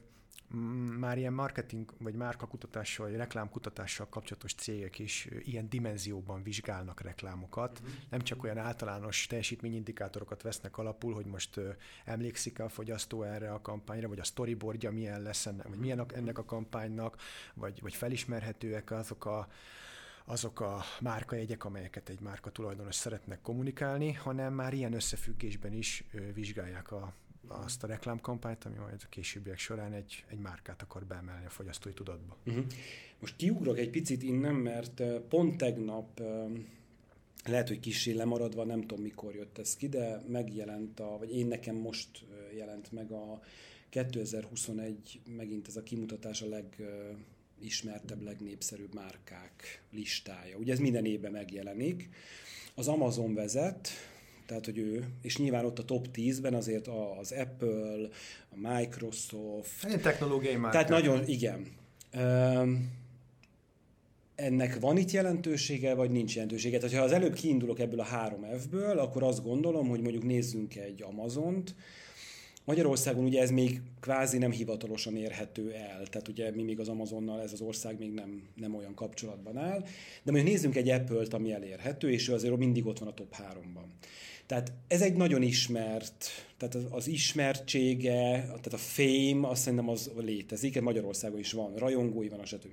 [0.98, 7.78] már ilyen marketing vagy márkakutatással, vagy reklámkutatással kapcsolatos cégek is ilyen dimenzióban vizsgálnak reklámokat.
[7.78, 7.94] Uh-huh.
[8.10, 11.60] Nem csak olyan általános teljesítményindikátorokat vesznek alapul, hogy most
[12.04, 16.38] emlékszik a fogyasztó erre a kampányra, vagy a storyboardja milyen lesz ennek, vagy milyen ennek
[16.38, 17.16] a kampánynak,
[17.54, 19.48] vagy, vagy felismerhetőek azok a
[20.24, 26.04] azok a márkajegyek, amelyeket egy márka tulajdonos szeretnek kommunikálni, hanem már ilyen összefüggésben is
[26.34, 27.12] vizsgálják a,
[27.48, 31.92] azt a reklámkampányt, ami majd a későbbiek során egy, egy márkát akar beemelni a fogyasztói
[31.92, 32.36] tudatba.
[32.46, 32.64] Uh-huh.
[33.20, 36.22] Most kiugrok egy picit innen, mert pont tegnap
[37.44, 41.46] lehet, hogy kicsi lemaradva, nem tudom mikor jött ez ki, de megjelent, a, vagy én
[41.46, 43.40] nekem most jelent meg a
[43.90, 46.46] 2021 megint ez a kimutatás a
[47.56, 50.56] legismertebb, legnépszerűbb márkák listája.
[50.56, 52.08] Ugye ez minden évben megjelenik.
[52.74, 53.88] Az Amazon vezet,
[54.48, 56.88] tehát hogy ő, és nyilván ott a top 10-ben azért
[57.20, 58.08] az Apple,
[58.50, 59.84] a Microsoft.
[59.84, 60.72] Egy technológiai már.
[60.72, 61.66] Tehát nagyon, igen.
[64.34, 66.78] Ennek van itt jelentősége, vagy nincs jelentősége?
[66.78, 70.76] Tehát ha az előbb kiindulok ebből a három F-ből, akkor azt gondolom, hogy mondjuk nézzünk
[70.76, 71.74] egy Amazont,
[72.68, 77.40] Magyarországon ugye ez még kvázi nem hivatalosan érhető el, tehát ugye mi még az Amazonnal
[77.40, 79.80] ez az ország még nem, nem olyan kapcsolatban áll,
[80.22, 83.34] de mondjuk nézzünk egy Apple-t, ami elérhető, és ő azért mindig ott van a top
[83.36, 83.84] 3-ban.
[84.48, 90.10] Tehát ez egy nagyon ismert, tehát az, az ismertsége, tehát a fame, azt szerintem az
[90.16, 92.72] létezik, Magyarországon is van, rajongói van, stb.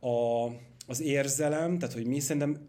[0.00, 0.44] A,
[0.86, 2.68] az érzelem, tehát hogy mi szerintem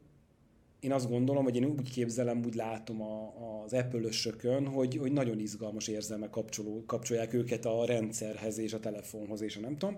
[0.79, 5.39] én azt gondolom, hogy én úgy képzelem, úgy látom a, az Apple-ösökön, hogy, hogy nagyon
[5.39, 9.95] izgalmas érzelmek kapcsoló, kapcsolják őket a rendszerhez és a telefonhoz és a nem tudom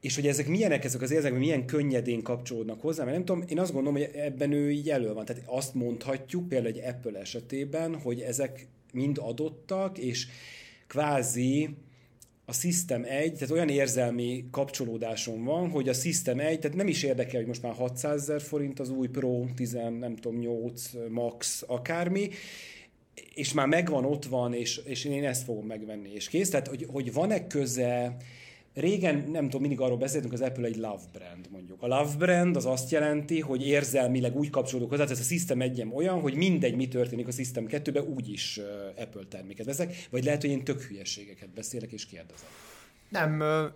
[0.00, 3.58] és hogy ezek milyenek ezek az érzek, milyen könnyedén kapcsolódnak hozzá, mert nem tudom, én
[3.58, 5.24] azt gondolom, hogy ebben ő elő van.
[5.24, 10.26] Tehát azt mondhatjuk például egy Apple esetében, hogy ezek mind adottak, és
[10.86, 11.68] kvázi
[12.44, 17.02] a System 1, tehát olyan érzelmi kapcsolódásom van, hogy a System 1, tehát nem is
[17.02, 21.64] érdekel, hogy most már 600 ezer forint az új Pro, 10, nem tudom, 8, Max,
[21.66, 22.28] akármi,
[23.34, 26.50] és már megvan, ott van, és, és én ezt fogom megvenni, és kész.
[26.50, 28.16] Tehát, hogy, hogy van-e köze,
[28.74, 31.82] Régen, nem tudom, mindig arról beszéltünk, az Apple egy love brand mondjuk.
[31.82, 35.86] A love brand az azt jelenti, hogy érzelmileg úgy kapcsolódok hozzá, ez a System 1
[35.92, 38.60] olyan, hogy mindegy, mi történik a System 2-ben, úgyis
[38.96, 42.48] Apple terméket veszek, vagy lehet, hogy én tök hülyeségeket beszélek és kérdezem.
[43.08, 43.66] Nem, ö,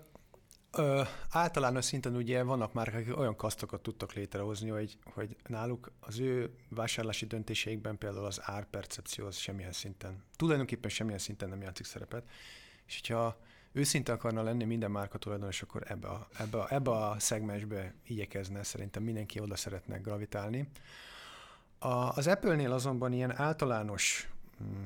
[0.76, 6.18] ö, általános szinten ugye vannak már, akik olyan kasztokat tudtak létrehozni, hogy, hogy náluk az
[6.18, 12.24] ő vásárlási döntéseikben például az árpercepció az semmilyen szinten, tulajdonképpen semmilyen szinten nem játszik szerepet.
[12.86, 13.40] És hogyha
[13.72, 18.62] őszinte akarna lenni minden márka tulajdonos, akkor ebbe a, ebbe, a, ebbe a szegmensbe igyekezne,
[18.62, 20.68] szerintem mindenki oda szeretne gravitálni.
[21.78, 24.28] A, az Apple-nél azonban ilyen általános
[24.62, 24.84] mm,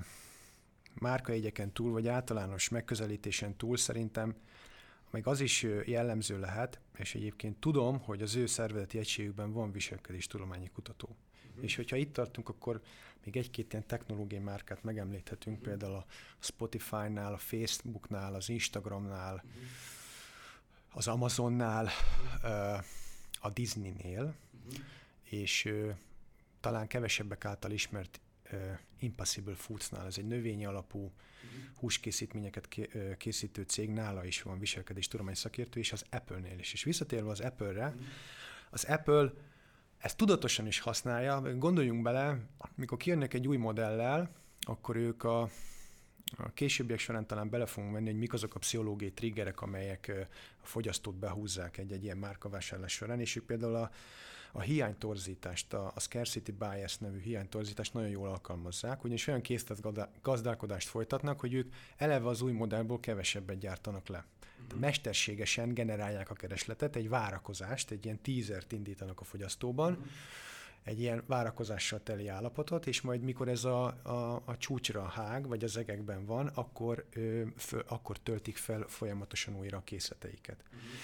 [0.95, 4.35] márkaegyeken túl, vagy általános megközelítésen túl szerintem
[5.11, 10.27] meg az is jellemző lehet, és egyébként tudom, hogy az ő szervezeti egységükben van viselkedés
[10.27, 11.17] tudományi kutató.
[11.57, 11.71] Uh-huh.
[11.71, 12.81] És hogyha itt tartunk, akkor
[13.25, 15.71] még egy-két ilyen technológiai márkát megemlíthetünk, uh-huh.
[15.71, 16.07] például a
[16.39, 19.63] Spotify-nál, a Facebook-nál, az Instagram-nál, uh-huh.
[20.93, 21.89] az Amazonnál,
[22.43, 22.85] uh,
[23.41, 24.35] a Disney-nél,
[24.67, 24.85] uh-huh.
[25.23, 25.91] és uh,
[26.61, 28.21] talán kevesebbek által ismert
[28.53, 31.79] uh, Impossible Foods-nál, ez egy növényi alapú uh-huh.
[31.79, 32.69] húskészítményeket
[33.17, 36.73] készítő cég, nála is van viselkedés tudomány szakértő, és az Apple-nél is.
[36.73, 38.03] És visszatérve az Apple-re, uh-huh.
[38.71, 39.33] az Apple
[39.99, 41.57] ezt tudatosan is használja.
[41.59, 42.39] Gondoljunk bele,
[42.75, 44.31] mikor kijönnek egy új modellel,
[44.61, 45.41] akkor ők a,
[46.37, 50.13] a későbbiek során talán bele fogunk venni, hogy mik azok a pszichológiai triggerek, amelyek
[50.63, 53.91] a fogyasztót behúzzák egy-egy ilyen márkavásárlás során, és ők például a,
[54.53, 59.81] a hiánytorzítást, a, a scarcity bias nevű hiánytorzítást nagyon jól alkalmazzák, ugyanis olyan készlet
[60.23, 64.25] gazdálkodást folytatnak, hogy ők eleve az új modellból kevesebbet gyártanak le
[64.81, 70.05] mesterségesen generálják a keresletet, egy várakozást, egy ilyen teasert indítanak a fogyasztóban,
[70.87, 75.65] egy ilyen várakozással teli állapotot, és majd mikor ez a, a, a csúcsra hág, vagy
[75.65, 80.57] az egekben van, akkor, ö, föl, akkor töltik fel folyamatosan újra a készleteiket.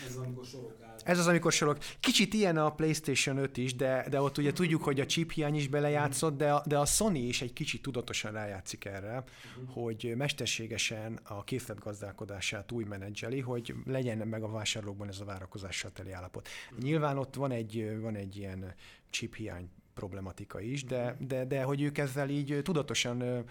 [0.06, 0.96] Ez az, amikor sorok áll.
[1.04, 1.78] Ez az, amikor sorok.
[2.00, 5.54] Kicsit ilyen a PlayStation 5 is, de, de ott ugye tudjuk, hogy a chip hiány
[5.54, 9.24] is belejátszott, de a, de a Sony is egy kicsit tudatosan rájátszik erre,
[9.56, 9.74] uh-huh.
[9.74, 16.12] hogy mesterségesen a készletgazdálkodását úgy menedzseli, hogy legyen meg a vásárlókban ez a várakozással teli
[16.12, 16.48] állapot.
[16.70, 16.84] Uh-huh.
[16.84, 18.74] Nyilván ott van egy, van egy ilyen
[19.12, 23.44] chip hiány problematika is, de, de, de hogy ők ezzel így tudatosan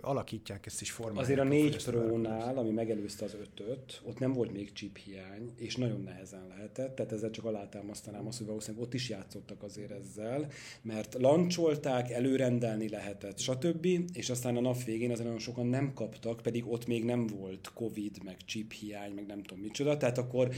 [0.00, 1.24] alakítják ezt is formálják.
[1.24, 5.76] Azért a 4 Pro-nál, ami megelőzte az 5-öt, ott nem volt még chip hiány, és
[5.76, 10.50] nagyon nehezen lehetett, tehát ezzel csak alátámasztanám azt, hogy valószínűleg ott is játszottak azért ezzel,
[10.82, 16.40] mert lancsolták, előrendelni lehetett, stb., és aztán a nap végén azért nagyon sokan nem kaptak,
[16.42, 20.48] pedig ott még nem volt Covid, meg chip hiány, meg nem tudom micsoda, tehát akkor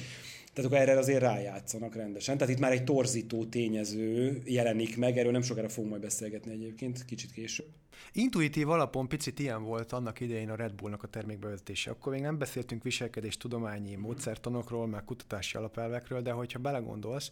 [0.52, 2.38] tehát akkor erre azért rájátszanak rendesen.
[2.38, 7.04] Tehát itt már egy torzító tényező jelenik meg, erről nem sokára fogunk majd beszélgetni egyébként,
[7.04, 7.66] kicsit később.
[8.12, 11.90] Intuitív alapon picit ilyen volt annak idején a Red Bullnak a termékbevezetése.
[11.90, 17.30] Akkor még nem beszéltünk viselkedés tudományi módszertanokról, meg kutatási alapelvekről, de hogyha belegondolsz,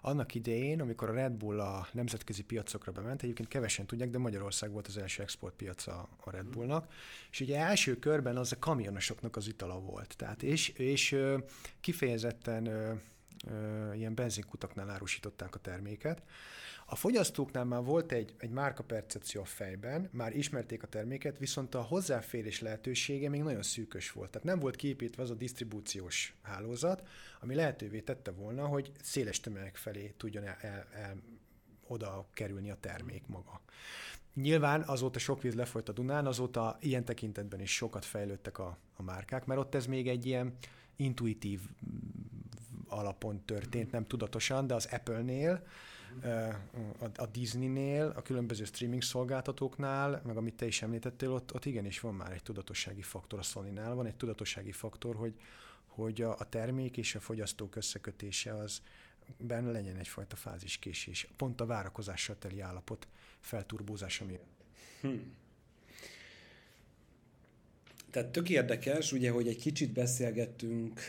[0.00, 4.70] annak idején, amikor a Red Bull a nemzetközi piacokra bement, egyébként kevesen tudják, de Magyarország
[4.70, 6.92] volt az első exportpiaca a Red Bullnak,
[7.30, 10.14] és ugye első körben az a kamionosoknak az itala volt.
[10.16, 11.16] Tehát és, és
[11.80, 12.68] kifejezetten
[13.94, 16.22] ilyen benzinkutaknál árusították a terméket.
[16.88, 21.82] A fogyasztóknál már volt egy, egy márkapercepció a fejben, már ismerték a terméket, viszont a
[21.82, 24.30] hozzáférés lehetősége még nagyon szűkös volt.
[24.30, 27.06] Tehát nem volt képítve az a disztribúciós hálózat,
[27.40, 31.22] ami lehetővé tette volna, hogy széles tömegek felé tudjon el, el, el
[31.86, 33.60] oda kerülni a termék maga.
[34.34, 39.02] Nyilván azóta sok víz lefolyt a Dunán, azóta ilyen tekintetben is sokat fejlődtek a, a
[39.02, 40.56] márkák, mert ott ez még egy ilyen
[40.96, 41.60] intuitív
[42.88, 45.66] alapon történt, nem tudatosan, de az Apple-nél
[47.16, 52.14] a Disney-nél, a különböző streaming szolgáltatóknál, meg amit te is említettél, ott, ott igenis van
[52.14, 55.34] már egy tudatossági faktor a Sony-nál, van egy tudatossági faktor, hogy,
[55.86, 58.82] hogy a, a termék és a fogyasztók összekötése az
[59.36, 63.08] benne legyen egyfajta fáziskésés, pont a várakozással teli állapot
[63.40, 64.64] felturbózása miatt.
[65.00, 65.34] Hmm.
[68.10, 71.00] Tehát tök érdekes, ugye, hogy egy kicsit beszélgettünk,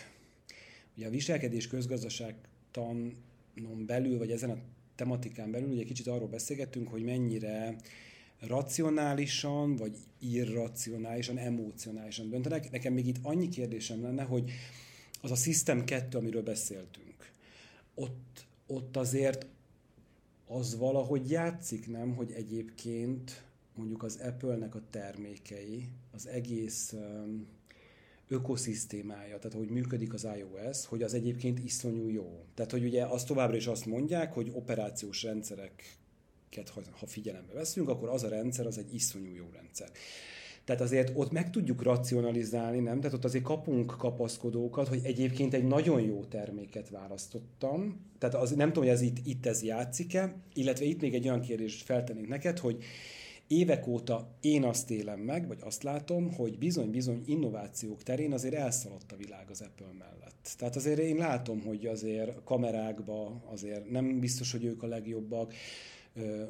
[0.95, 4.57] ugye a viselkedés közgazdaságtanon belül, vagy ezen a
[4.97, 7.75] tematikán belül ugye kicsit arról beszélgettünk, hogy mennyire
[8.39, 12.71] racionálisan, vagy irracionálisan, emocionálisan döntenek.
[12.71, 14.51] Nekem még itt annyi kérdésem lenne, hogy
[15.21, 17.31] az a System 2, amiről beszéltünk,
[17.95, 19.45] ott, ott azért
[20.47, 23.43] az valahogy játszik, nem, hogy egyébként
[23.75, 27.47] mondjuk az Apple-nek a termékei, az egész um,
[28.27, 32.45] ökoszisztémája, tehát hogy működik az iOS, hogy az egyébként iszonyú jó.
[32.53, 35.97] Tehát, hogy ugye azt továbbra is azt mondják, hogy operációs rendszerek
[36.65, 39.89] ha, ha figyelembe veszünk, akkor az a rendszer az egy iszonyú jó rendszer.
[40.65, 42.99] Tehát azért ott meg tudjuk racionalizálni, nem?
[42.99, 48.05] Tehát ott azért kapunk kapaszkodókat, hogy egyébként egy nagyon jó terméket választottam.
[48.17, 51.41] Tehát az, nem tudom, hogy ez itt, itt ez játszik-e, illetve itt még egy olyan
[51.41, 52.83] kérdést feltennék neked, hogy
[53.47, 59.11] évek óta én azt élem meg, vagy azt látom, hogy bizony-bizony innovációk terén azért elszaladt
[59.11, 60.55] a világ az Apple mellett.
[60.57, 65.53] Tehát azért én látom, hogy azért kamerákba azért nem biztos, hogy ők a legjobbak,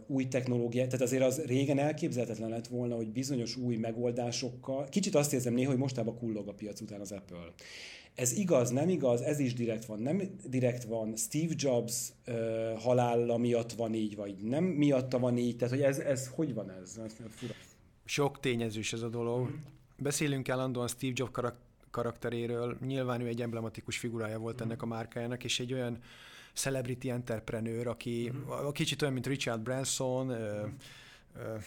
[0.07, 5.33] új technológiák, tehát azért az régen elképzelhetetlen lett volna, hogy bizonyos új megoldásokkal, kicsit azt
[5.33, 7.53] érzem néha, hogy mostában kullog a piac után az Apple.
[8.17, 11.93] Ez igaz, nem igaz, ez is direkt van, nem direkt van, Steve Jobs
[12.27, 16.53] uh, halála miatt van így, vagy nem miatta van így, tehát hogy ez, ez hogy
[16.53, 16.99] van ez?
[17.05, 17.53] ez fura.
[18.05, 19.59] Sok tényezős ez a dolog.
[19.97, 25.43] Beszélünk állandóan Steve Jobs karak- karakteréről, nyilván ő egy emblematikus figurája volt ennek a márkájának,
[25.43, 25.99] és egy olyan
[26.53, 28.71] celebrity entrepreneur, aki uh-huh.
[28.71, 30.69] kicsit olyan, mint Richard Branson, uh-huh.
[31.35, 31.63] uh,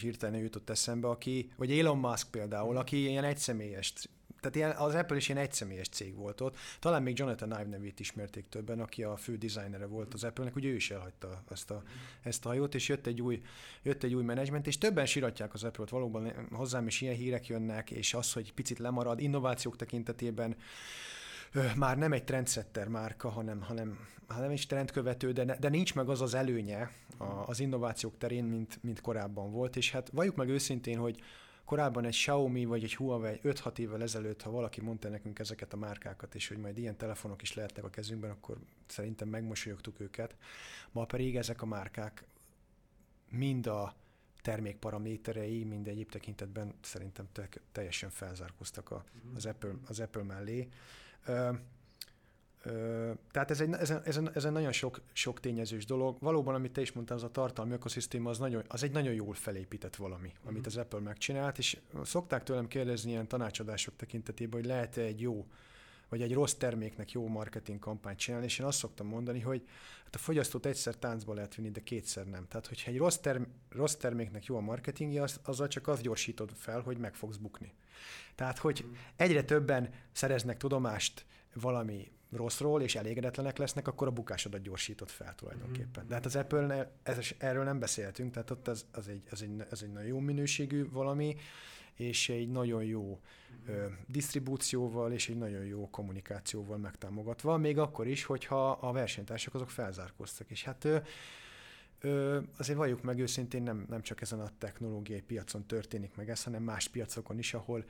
[0.00, 3.92] hirtelen jutott eszembe, aki, vagy Elon Musk például, aki ilyen egyszemélyes
[4.42, 6.56] tehát ilyen, az Apple is ilyen egyszemélyes cég volt ott.
[6.80, 10.68] Talán még Jonathan Ive nevét ismerték többen, aki a fő designere volt az Apple-nek, ugye
[10.68, 11.82] ő is elhagyta ezt a,
[12.22, 13.42] ezt a hajót, és jött egy új,
[13.82, 17.90] jött egy új menedzsment, és többen siratják az Apple-t, valóban hozzám is ilyen hírek jönnek,
[17.90, 20.56] és az, hogy picit lemarad innovációk tekintetében,
[21.76, 26.08] már nem egy trendsetter márka, hanem, hanem, hanem egy trendkövető, de, ne, de nincs meg
[26.08, 26.90] az az előnye
[27.46, 31.20] az innovációk terén, mint, mint korábban volt, és hát valljuk meg őszintén, hogy
[31.64, 35.76] korábban egy Xiaomi vagy egy Huawei 5-6 évvel ezelőtt, ha valaki mondta nekünk ezeket a
[35.76, 40.36] márkákat, és hogy majd ilyen telefonok is lehetnek a kezünkben, akkor szerintem megmosolyogtuk őket.
[40.90, 42.24] Ma pedig ezek a márkák
[43.28, 43.94] mind a
[44.42, 50.68] termékparaméterei, mind egyéb tekintetben szerintem te, teljesen felzárkoztak a, az, Apple, az Apple mellé.
[51.26, 51.50] Ö,
[53.30, 56.16] tehát ez egy, ez, ez, ez egy nagyon sok, sok tényezős dolog.
[56.20, 59.34] Valóban, amit te is mondtál, az a tartalmi ökoszisztéma, az, nagyon, az egy nagyon jól
[59.34, 60.48] felépített valami, uh-huh.
[60.48, 65.46] amit az Apple megcsinált, és szokták tőlem kérdezni ilyen tanácsadások tekintetében, hogy lehet-e egy jó
[66.12, 69.62] vagy egy rossz terméknek jó marketing kampányt csinálni, és én azt szoktam mondani, hogy
[70.04, 72.46] hát a fogyasztót egyszer táncba lehet vinni, de kétszer nem.
[72.48, 76.50] Tehát, hogyha egy rossz, term- rossz terméknek jó a marketingje, az, azzal csak azt gyorsítod
[76.56, 77.72] fel, hogy meg fogsz bukni.
[78.34, 78.84] Tehát, hogy
[79.16, 86.08] egyre többen szereznek tudomást valami rosszról, és elégedetlenek lesznek, akkor a bukásodat gyorsított fel tulajdonképpen.
[86.08, 89.64] De hát az Apple, ez, erről nem beszéltünk, tehát ott az, az, egy, az, egy,
[89.70, 91.36] az egy nagyon jó minőségű valami,
[91.94, 93.20] és egy nagyon jó
[93.66, 99.70] ö, disztribúcióval és egy nagyon jó kommunikációval megtámogatva, még akkor is, hogyha a versenytársak azok
[99.70, 100.50] felzárkóztak.
[100.50, 100.96] És hát ö,
[102.00, 106.44] ö, azért valljuk meg őszintén, nem, nem csak ezen a technológiai piacon történik meg ez,
[106.44, 107.84] hanem más piacokon is, ahol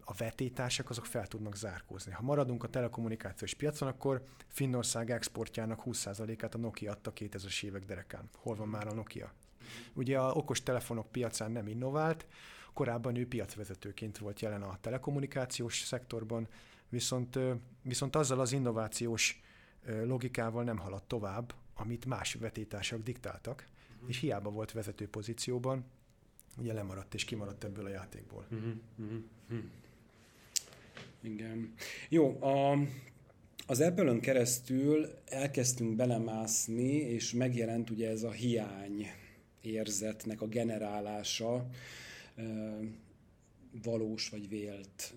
[0.00, 2.12] a vetétársak azok fel tudnak zárkózni.
[2.12, 8.30] Ha maradunk a telekommunikációs piacon, akkor Finnország exportjának 20%-át a Nokia adta 2000-es évek derekán.
[8.34, 9.32] Hol van már a Nokia?
[9.94, 12.26] Ugye a okos telefonok piacán nem innovált,
[12.72, 16.48] Korábban ő piacvezetőként volt jelen a telekommunikációs szektorban,
[16.88, 17.38] viszont,
[17.82, 19.42] viszont azzal az innovációs
[20.04, 23.66] logikával nem haladt tovább, amit más vetétársak diktáltak,
[24.06, 25.84] és hiába volt vezető pozícióban,
[26.58, 28.46] ugye lemaradt és kimaradt ebből a játékból.
[28.50, 29.64] Uh-huh.
[31.22, 31.74] Igen.
[32.08, 32.78] Jó, a,
[33.66, 39.06] az Apple-ön keresztül elkezdtünk belemászni, és megjelent ugye ez a hiány
[39.60, 41.66] érzetnek a generálása,
[43.82, 45.14] valós vagy vélt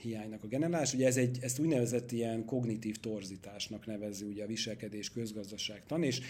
[0.00, 0.94] hiánynak a generálás.
[0.94, 6.20] Ugye ez egy, ezt úgynevezett ilyen kognitív torzításnak nevezi ugye a viselkedés közgazdaságtan, és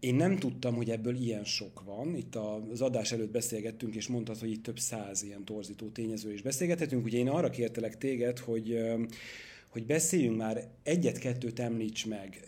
[0.00, 2.16] én nem tudtam, hogy ebből ilyen sok van.
[2.16, 2.36] Itt
[2.72, 7.04] az adás előtt beszélgettünk, és mondtad, hogy itt több száz ilyen torzító tényező is beszélgethetünk.
[7.04, 8.78] Ugye én arra kértelek téged, hogy
[9.72, 12.44] hogy beszéljünk már egyet-kettőt említs meg.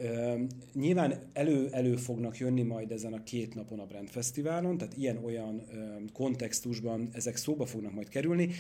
[0.75, 5.63] Nyilván elő, elő fognak jönni majd ezen a két napon a Brand Fesztiválon, tehát ilyen-olyan
[6.13, 8.51] kontextusban ezek szóba fognak majd kerülni,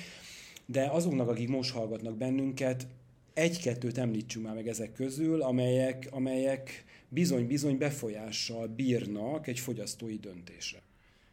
[0.66, 2.86] de azoknak, akik most hallgatnak bennünket,
[3.34, 6.83] egy-kettőt említsünk már meg ezek közül, amelyek, amelyek
[7.14, 10.82] bizony-bizony befolyással bírnak egy fogyasztói döntésre.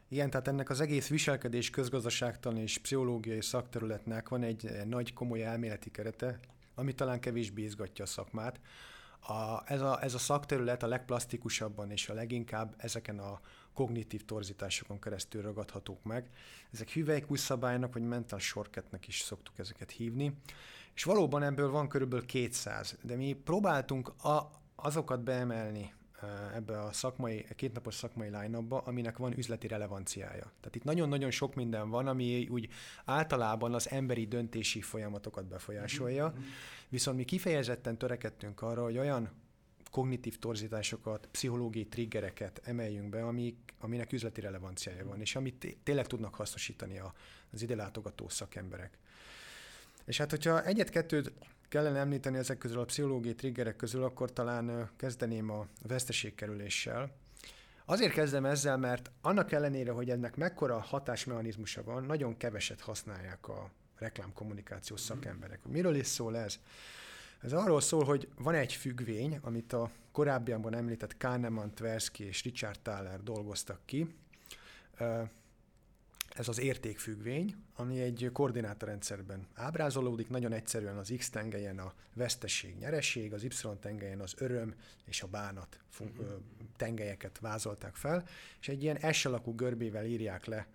[0.07, 5.91] Igen, tehát ennek az egész viselkedés közgazdaságtan és pszichológiai szakterületnek van egy nagy komoly elméleti
[5.91, 6.39] kerete,
[6.75, 8.59] ami talán kevésbé izgatja a szakmát.
[9.19, 13.39] A, ez, a, ez a szakterület a legplastikusabban és a leginkább ezeken a
[13.73, 16.29] kognitív torzításokon keresztül ragadhatók meg.
[16.71, 20.34] Ezek hüvelykúj szabálynak, vagy mental shortcutnek is szoktuk ezeket hívni.
[20.95, 25.93] És valóban ebből van körülbelül 200, de mi próbáltunk a, azokat beemelni
[26.53, 30.51] ebbe a szakmai, kétnapos szakmai line aminek van üzleti relevanciája.
[30.59, 32.69] Tehát itt nagyon-nagyon sok minden van, ami úgy
[33.05, 36.34] általában az emberi döntési folyamatokat befolyásolja,
[36.89, 39.29] viszont mi kifejezetten törekedtünk arra, hogy olyan
[39.91, 46.36] kognitív torzításokat, pszichológiai triggereket emeljünk be, amik, aminek üzleti relevanciája van, és amit tényleg tudnak
[46.36, 47.13] hasznosítani a,
[47.51, 48.97] az ide látogató szakemberek.
[50.05, 51.32] És hát, hogyha egyet-kettőt
[51.72, 57.11] kellene említeni ezek közül a pszichológiai triggerek közül, akkor talán kezdeném a veszteségkerüléssel.
[57.86, 63.69] Azért kezdem ezzel, mert annak ellenére, hogy ennek mekkora hatásmechanizmusa van, nagyon keveset használják a
[63.97, 65.59] reklámkommunikációs szakemberek.
[65.65, 66.59] Miről is szól ez?
[67.41, 72.80] Ez arról szól, hogy van egy függvény, amit a korábbiakban említett Kahneman, Tversky és Richard
[72.80, 74.15] Thaler dolgoztak ki.
[76.36, 83.34] Ez az értékfüggvény, ami egy koordinátorrendszerben ábrázolódik, nagyon egyszerűen az X tengelyen a vesztesség, nyereség,
[83.34, 84.75] az Y tengelyen az öröm
[85.05, 86.27] és a bánat uh-huh.
[86.77, 88.27] tengelyeket vázolták fel,
[88.59, 90.67] és egy ilyen S alakú görbével írják le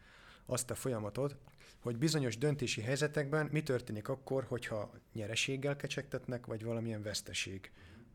[0.46, 1.36] azt a folyamatot,
[1.80, 7.70] hogy bizonyos döntési helyzetekben mi történik akkor, hogyha nyereséggel kecsegtetnek, vagy valamilyen veszteség,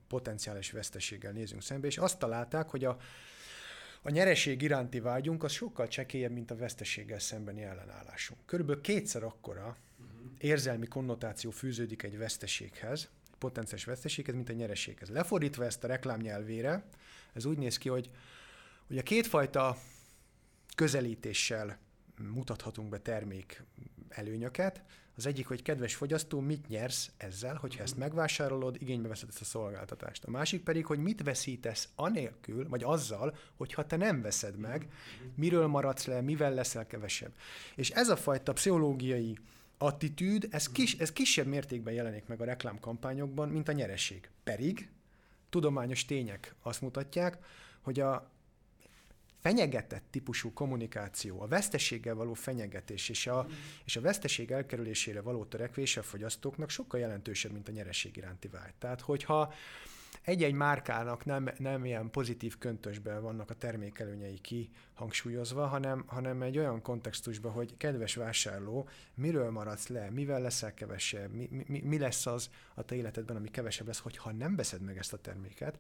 [0.08, 2.98] potenciális veszteséggel nézünk szembe, és azt találták, hogy a,
[4.02, 8.40] a nyereség iránti vágyunk az sokkal csekélyebb, mint a veszteséggel szembeni ellenállásunk.
[8.46, 9.78] Körülbelül kétszer akkora
[10.38, 15.10] érzelmi konnotáció fűződik egy veszteséghez, egy potenciális veszteséghez, mint a nyereséghez.
[15.10, 16.84] Lefordítva ezt a reklámnyelvére,
[17.34, 18.10] ez úgy néz ki, hogy,
[18.88, 19.78] hogy a kétfajta
[20.76, 21.80] közelítéssel
[22.18, 23.64] mutathatunk be termék
[24.10, 24.84] előnyöket.
[25.22, 29.46] Az egyik, hogy kedves fogyasztó, mit nyersz ezzel, hogyha ezt megvásárolod, igénybe veszed ezt a
[29.46, 30.24] szolgáltatást.
[30.24, 34.88] A másik pedig, hogy mit veszítesz anélkül, vagy azzal, hogyha te nem veszed meg,
[35.36, 37.32] miről maradsz le, mivel leszel kevesebb.
[37.76, 39.38] És ez a fajta pszichológiai
[39.78, 44.30] attitűd, ez, kis, ez kisebb mértékben jelenik meg a reklámkampányokban, mint a nyereség.
[44.44, 44.90] Pedig
[45.50, 47.38] tudományos tények azt mutatják,
[47.82, 48.32] hogy a
[49.42, 53.48] fenyegetett típusú kommunikáció, a veszteséggel való fenyegetés és a,
[53.86, 58.74] és a veszteség elkerülésére való törekvése a fogyasztóknak sokkal jelentősebb, mint a nyereség iránti vágy.
[58.80, 59.54] Tehát, hogyha
[60.22, 66.82] egy-egy márkának nem, nem ilyen pozitív köntösben vannak a termékelőnyei kihangsúlyozva, hanem, hanem egy olyan
[66.82, 72.50] kontextusban, hogy kedves vásárló, miről maradsz le, mivel leszel kevesebb, mi, mi, mi lesz az
[72.74, 75.80] a te életedben, ami kevesebb lesz, hogyha nem veszed meg ezt a terméket,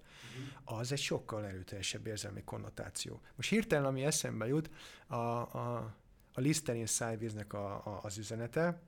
[0.64, 3.22] az egy sokkal erőteljesebb érzelmi konnotáció.
[3.36, 4.70] Most hirtelen, ami eszembe jut,
[5.08, 5.96] a, a,
[6.34, 8.80] a Listerine szájvíznek a, a, az üzenete,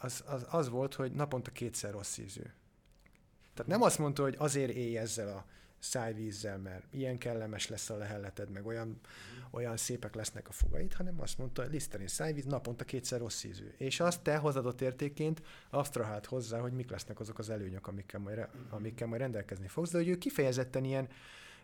[0.00, 2.42] az, az, az volt, hogy naponta kétszer rossz ízű.
[3.54, 5.44] Tehát nem azt mondta, hogy azért élj ezzel a
[5.78, 9.00] szájvízzel, mert ilyen kellemes lesz a lehelleted, meg olyan,
[9.50, 13.72] olyan szépek lesznek a fogaid, hanem azt mondta, hogy liszteni szájvíz naponta kétszer rossz ízű.
[13.76, 18.48] És azt te hozadott értékként abstrahált hozzá, hogy mik lesznek azok az előnyök, amikkel majd,
[18.70, 21.08] amikkel majd rendelkezni fogsz, de hogy ő kifejezetten ilyen,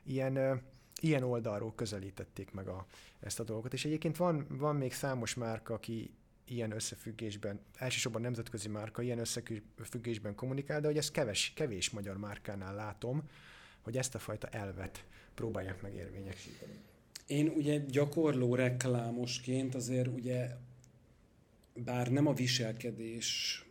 [0.02, 0.62] ilyen
[1.00, 2.86] ilyen oldalról közelítették meg a,
[3.20, 3.72] ezt a dolgot.
[3.72, 6.14] És egyébként van, van még számos márka, aki
[6.50, 12.74] ilyen összefüggésben, elsősorban nemzetközi márka ilyen összefüggésben kommunikál, de hogy ezt keves, kevés magyar márkánál
[12.74, 13.22] látom,
[13.80, 16.72] hogy ezt a fajta elvet próbálják meg érvényesíteni.
[17.26, 20.56] Én ugye gyakorló reklámosként azért ugye,
[21.74, 23.62] bár nem a viselkedés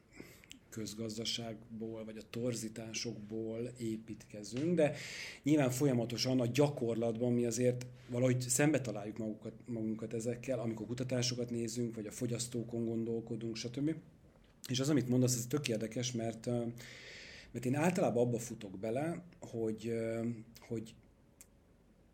[0.78, 4.96] közgazdaságból, vagy a torzításokból építkezünk, de
[5.44, 11.96] nyilván folyamatosan a gyakorlatban mi azért valahogy szembe találjuk magukat, magunkat ezekkel, amikor kutatásokat nézünk,
[11.96, 13.96] vagy a fogyasztókon gondolkodunk, stb.
[14.70, 16.46] És az, amit mondasz, ez tök érdekes, mert,
[17.52, 19.94] mert én általában abba futok bele, hogy,
[20.60, 20.96] hogy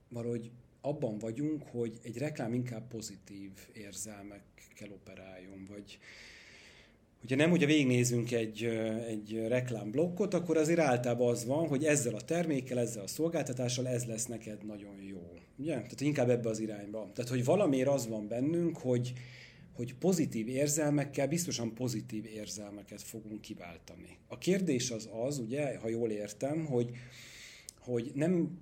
[0.10, 0.52] valahogy
[0.82, 6.00] abban vagyunk, hogy egy reklám inkább pozitív érzelmekkel operáljon, vagy,
[7.24, 8.64] hogyha nem, hogyha végignézünk egy,
[9.08, 14.06] egy reklámblokkot, akkor azért általában az van, hogy ezzel a termékkel, ezzel a szolgáltatással ez
[14.06, 15.38] lesz neked nagyon jó.
[15.58, 15.74] Ugye?
[15.74, 17.12] Tehát inkább ebbe az irányba.
[17.14, 19.14] Tehát, hogy valamiért az van bennünk, hogy,
[19.74, 24.18] hogy pozitív érzelmekkel biztosan pozitív érzelmeket fogunk kiváltani.
[24.28, 26.90] A kérdés az az, ugye, ha jól értem, hogy,
[27.80, 28.60] hogy nem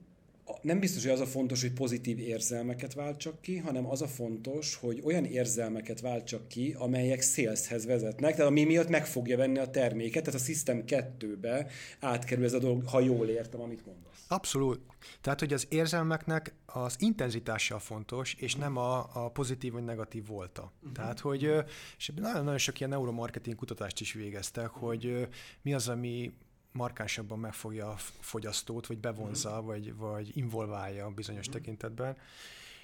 [0.62, 4.76] nem biztos, hogy az a fontos, hogy pozitív érzelmeket váltsak ki, hanem az a fontos,
[4.76, 9.70] hogy olyan érzelmeket váltsak ki, amelyek szélszhez vezetnek, tehát ami miatt meg fogja venni a
[9.70, 11.68] terméket, tehát a System 2-be
[12.00, 14.26] átkerül ez a dolog, ha jól értem, amit mondasz.
[14.28, 14.80] Abszolút.
[15.22, 20.72] Tehát, hogy az érzelmeknek az intenzitással fontos, és nem a, a pozitív vagy negatív volta.
[20.80, 20.92] Uh-huh.
[20.92, 21.52] Tehát, hogy
[21.98, 25.28] és nagyon-nagyon sok ilyen neuromarketing kutatást is végeztek, hogy
[25.62, 26.32] mi az, ami
[26.72, 29.66] markánsabban megfogja a fogyasztót, vagy bevonza, mm.
[29.66, 31.52] vagy, vagy involválja bizonyos mm.
[31.52, 32.18] tekintetben.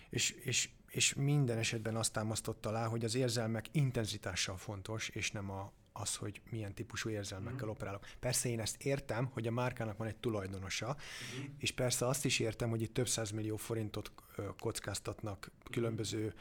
[0.09, 5.49] És, és, és minden esetben azt támasztotta alá, hogy az érzelmek intenzitással fontos, és nem
[5.51, 7.69] a, az, hogy milyen típusú érzelmekkel mm.
[7.69, 8.05] operálok.
[8.19, 10.95] Persze én ezt értem, hogy a márkának van egy tulajdonosa,
[11.39, 11.43] mm.
[11.57, 14.11] és persze azt is értem, hogy itt több millió forintot
[14.59, 16.33] kockáztatnak különböző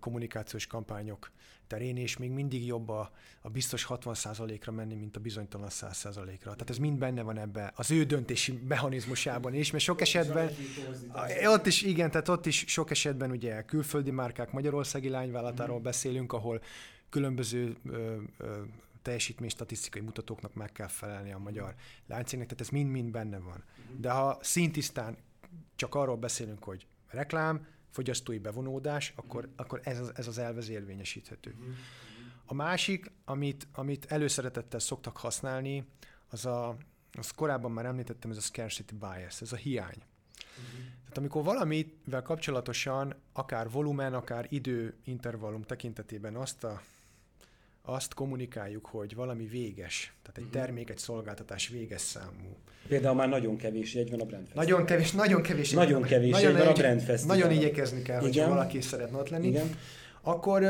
[0.00, 1.30] kommunikációs kampányok
[1.72, 3.10] terén, és még mindig jobb a,
[3.40, 6.50] a biztos 60%-ra menni, mint a bizonytalan 100%-ra.
[6.50, 10.50] Tehát ez mind benne van ebbe az ő döntési mechanizmusában is, mert sok esetben,
[11.44, 15.82] ott is, igen, tehát ott is sok esetben ugye külföldi márkák Magyarországi lányvállalatáról mm.
[15.82, 16.62] beszélünk, ahol
[17.08, 18.60] különböző ö, ö,
[19.02, 21.74] teljesítmény statisztikai mutatóknak meg kell felelni a magyar
[22.06, 23.64] láncégnek, tehát ez mind-mind benne van.
[23.90, 24.00] Mhm.
[24.00, 25.16] De ha szintisztán
[25.76, 29.50] csak arról beszélünk, hogy reklám, fogyasztói bevonódás, akkor, mm.
[29.56, 31.54] akkor ez, az, ez az elvez érvényesíthető.
[31.54, 31.70] Mm.
[32.44, 35.84] A másik, amit, amit előszeretettel szoktak használni,
[36.28, 36.76] az a,
[37.12, 40.02] az korábban már említettem, ez a scarcity bias, ez a hiány.
[41.00, 46.82] Tehát amikor valamivel kapcsolatosan, akár volumen, akár idő intervallum tekintetében azt a
[47.82, 50.52] azt kommunikáljuk, hogy valami véges, tehát egy mhm.
[50.52, 52.56] termék, egy szolgáltatás véges számú.
[52.88, 54.64] Például már nagyon kevés jegy van a Brand Festival.
[54.64, 57.36] Nagyon kevés, nagyon kevés Nagyon kevés nagyon jegy van a Brand Festival.
[57.36, 59.46] Nagyon igyekezni kell, hogyha valaki szeretne ott lenni.
[59.46, 59.76] Igen.
[60.20, 60.64] Akkor,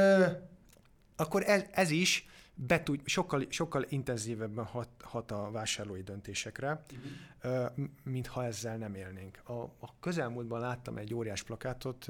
[1.17, 6.83] akkor ez, ez is betud, sokkal, sokkal intenzívebben hat, hat a vásárlói döntésekre,
[7.43, 7.71] uh-huh.
[8.05, 9.41] mint ha ezzel nem élnénk.
[9.45, 12.07] A, a közelmúltban láttam egy óriás plakátot,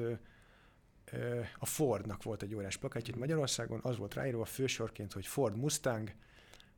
[1.58, 6.12] a Fordnak volt egy órás plakátja itt Magyarországon, az volt ráírva fősorként, hogy Ford Mustang,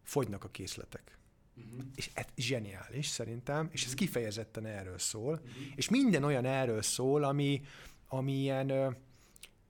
[0.03, 1.18] fogynak a készletek.
[1.57, 1.85] Uh-huh.
[1.95, 3.99] És ez zseniális szerintem, és ez mhm.
[3.99, 5.51] kifejezetten erről szól, uh-huh.
[5.74, 7.62] és minden olyan erről szól, ami,
[8.09, 8.91] ami ilyen ö,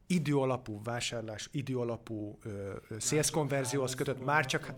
[0.06, 2.38] időalapú vásárlás, időalapú
[2.98, 4.74] szélszkonverzióhoz kötött, már csak...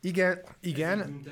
[0.00, 1.22] Igen, igen.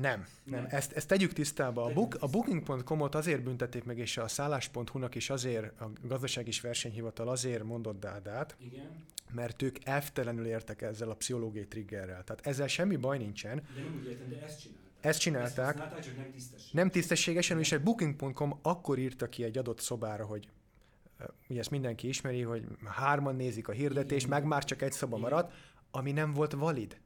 [0.00, 0.66] Nem, nem.
[0.68, 1.84] Ezt, ezt tegyük tisztába.
[1.84, 6.60] A, book, a Booking.com-ot azért büntették meg, és a szállás.hu-nak is azért, a gazdaság és
[6.60, 9.04] versenyhivatal azért mondott dádát, Igen.
[9.32, 12.24] mert ők elvtelenül értek ezzel a pszichológiai triggerrel.
[12.24, 13.56] Tehát ezzel semmi baj nincsen.
[13.74, 14.78] De nem úgy értem, de ezt csinálták.
[15.00, 15.78] Ezt csinálták.
[15.78, 16.70] Ezt csak nem tisztességesen.
[16.72, 20.48] Nem tisztességesen, és egy Booking.com akkor írta ki egy adott szobára, hogy
[21.48, 25.52] ugye ezt mindenki ismeri, hogy hárman nézik a hirdetést, meg már csak egy szoba maradt,
[25.90, 26.98] ami nem volt valid.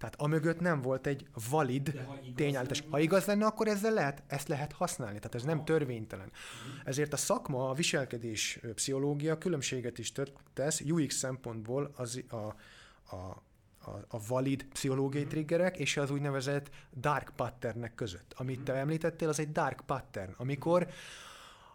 [0.00, 2.00] Tehát amögött nem volt egy valid
[2.34, 2.84] tényállítás.
[2.90, 5.16] Ha igaz lenne, akkor ezzel lehet, ezt lehet használni.
[5.16, 6.30] Tehát ez nem törvénytelen.
[6.84, 10.12] Ezért a szakma, a viselkedés pszichológia különbséget is
[10.54, 12.36] tesz UX szempontból az a,
[13.16, 13.42] a
[13.84, 18.34] a, a valid pszichológiai triggerek és az úgynevezett dark patternnek között.
[18.36, 20.88] Amit te említettél, az egy dark pattern, amikor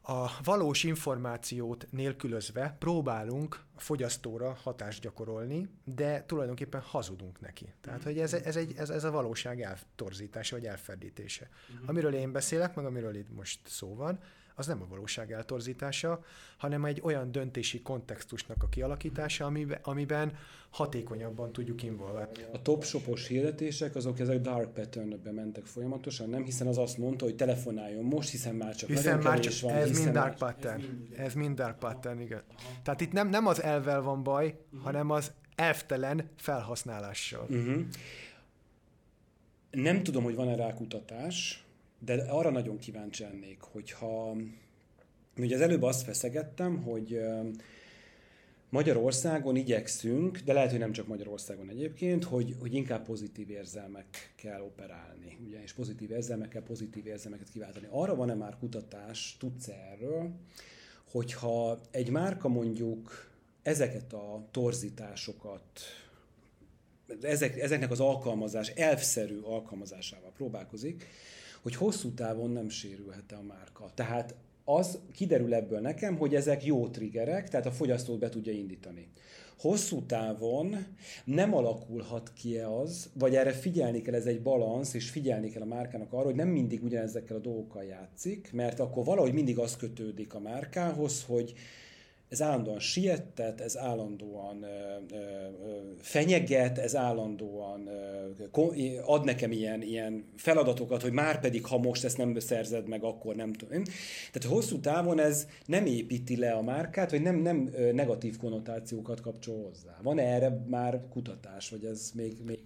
[0.07, 7.73] a valós információt nélkülözve próbálunk a fogyasztóra hatást gyakorolni, de tulajdonképpen hazudunk neki.
[7.81, 11.49] Tehát, hogy ez, ez, egy, ez, ez a valóság eltorzítása vagy elferdítése.
[11.73, 11.89] Uh-huh.
[11.89, 14.19] Amiről én beszélek, meg amiről itt most szó van,
[14.55, 16.23] az nem a valóság eltorzítása,
[16.57, 20.37] hanem egy olyan döntési kontextusnak a kialakítása, amiben, amiben
[20.69, 22.43] hatékonyabban tudjuk involválni.
[22.53, 26.43] A top shopos hirdetések, azok ezek dark patternbe mentek folyamatosan, nem?
[26.43, 29.73] Hiszen az azt mondta, hogy telefonáljon most, hiszen már csak hiszen már csak, van.
[29.73, 30.81] Ez mind dark pattern.
[30.81, 32.43] Ez mind, ez mind dark pattern, igen.
[32.83, 34.81] Tehát itt nem, nem az elvel van baj, uh-huh.
[34.83, 37.45] hanem az elvtelen felhasználással.
[37.49, 37.81] Uh-huh.
[39.71, 41.64] Nem tudom, hogy van-e rá kutatás,
[41.99, 44.35] de arra nagyon kíváncsi lennék, hogyha
[45.37, 47.19] ugye az előbb azt feszegettem, hogy
[48.69, 55.37] Magyarországon igyekszünk, de lehet, hogy nem csak Magyarországon egyébként, hogy, hogy inkább pozitív érzelmekkel operálni,
[55.45, 57.87] ugye, és pozitív érzelmekkel pozitív érzelmeket kiváltani.
[57.89, 60.31] Arra van-e már kutatás, tudsz erről,
[61.11, 63.31] hogyha egy márka mondjuk
[63.61, 65.79] ezeket a torzításokat,
[67.21, 71.07] ezek, ezeknek az alkalmazás, elfszerű alkalmazásával próbálkozik,
[71.65, 73.91] hogy hosszú távon nem sérülhet a márka.
[73.93, 79.07] Tehát az kiderül ebből nekem, hogy ezek jó triggerek, tehát a fogyasztót be tudja indítani.
[79.57, 80.75] Hosszú távon
[81.23, 85.65] nem alakulhat ki az, vagy erre figyelni kell, ez egy balansz, és figyelni kell a
[85.65, 90.33] márkának arra, hogy nem mindig ugyanezekkel a dolgokkal játszik, mert akkor valahogy mindig az kötődik
[90.33, 91.53] a márkához, hogy
[92.29, 95.25] ez állandóan siettet, ez állandóan ö, ö,
[95.97, 102.17] fenyeget, ez állandóan ö, ad nekem ilyen, ilyen feladatokat, hogy már pedig, ha most ezt
[102.17, 103.83] nem szerzed meg, akkor nem tudom.
[104.31, 109.63] Tehát hosszú távon ez nem építi le a márkát, vagy nem, nem negatív konnotációkat kapcsol
[109.63, 109.97] hozzá.
[110.01, 112.59] Van-e erre már kutatás, vagy ez még, még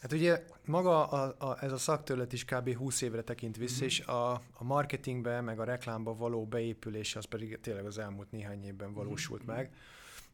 [0.00, 2.74] Hát ugye maga a, a, ez a szakterület is kb.
[2.74, 3.86] 20 évre tekint vissza, mm-hmm.
[3.86, 8.64] és a, a marketingbe, meg a reklámba való beépülés az pedig tényleg az elmúlt néhány
[8.64, 9.54] évben valósult mm-hmm.
[9.54, 9.72] meg.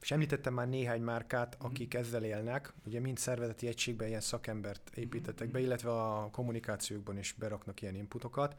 [0.01, 1.67] És említettem már néhány márkát, mhm.
[1.67, 2.05] akik mm-hmm.
[2.05, 5.67] ezzel élnek, ugye mind szervezeti egységben ilyen szakembert építettek be, mhm.
[5.67, 8.57] illetve a kommunikációkban is beraknak ilyen inputokat,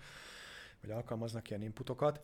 [0.81, 2.19] vagy alkalmaznak ilyen inputokat.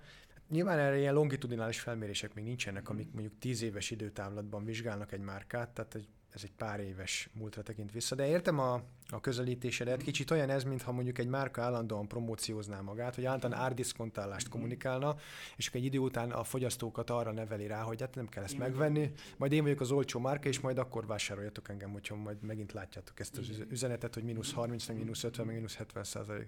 [0.49, 3.13] Nyilván erre ilyen longitudinális felmérések még nincsenek, amik mhm.
[3.13, 7.91] mondjuk 10 éves időtávlatban vizsgálnak egy márkát, tehát egy ez egy pár éves múltra tekint
[7.91, 10.01] vissza, de értem a, a közelítésedet.
[10.01, 15.15] Kicsit olyan ez, mintha mondjuk egy márka állandóan promóciózná magát, hogy általán árdiszkontálást kommunikálna,
[15.57, 18.57] és akkor egy idő után a fogyasztókat arra neveli rá, hogy hát nem kell ezt
[18.57, 22.71] megvenni, majd én vagyok az olcsó márka, és majd akkor vásároljatok engem, hogyha majd megint
[22.71, 26.47] látjátok ezt az üzenetet, hogy mínusz 30, meg mínusz 50, meg mínusz 70 százalék.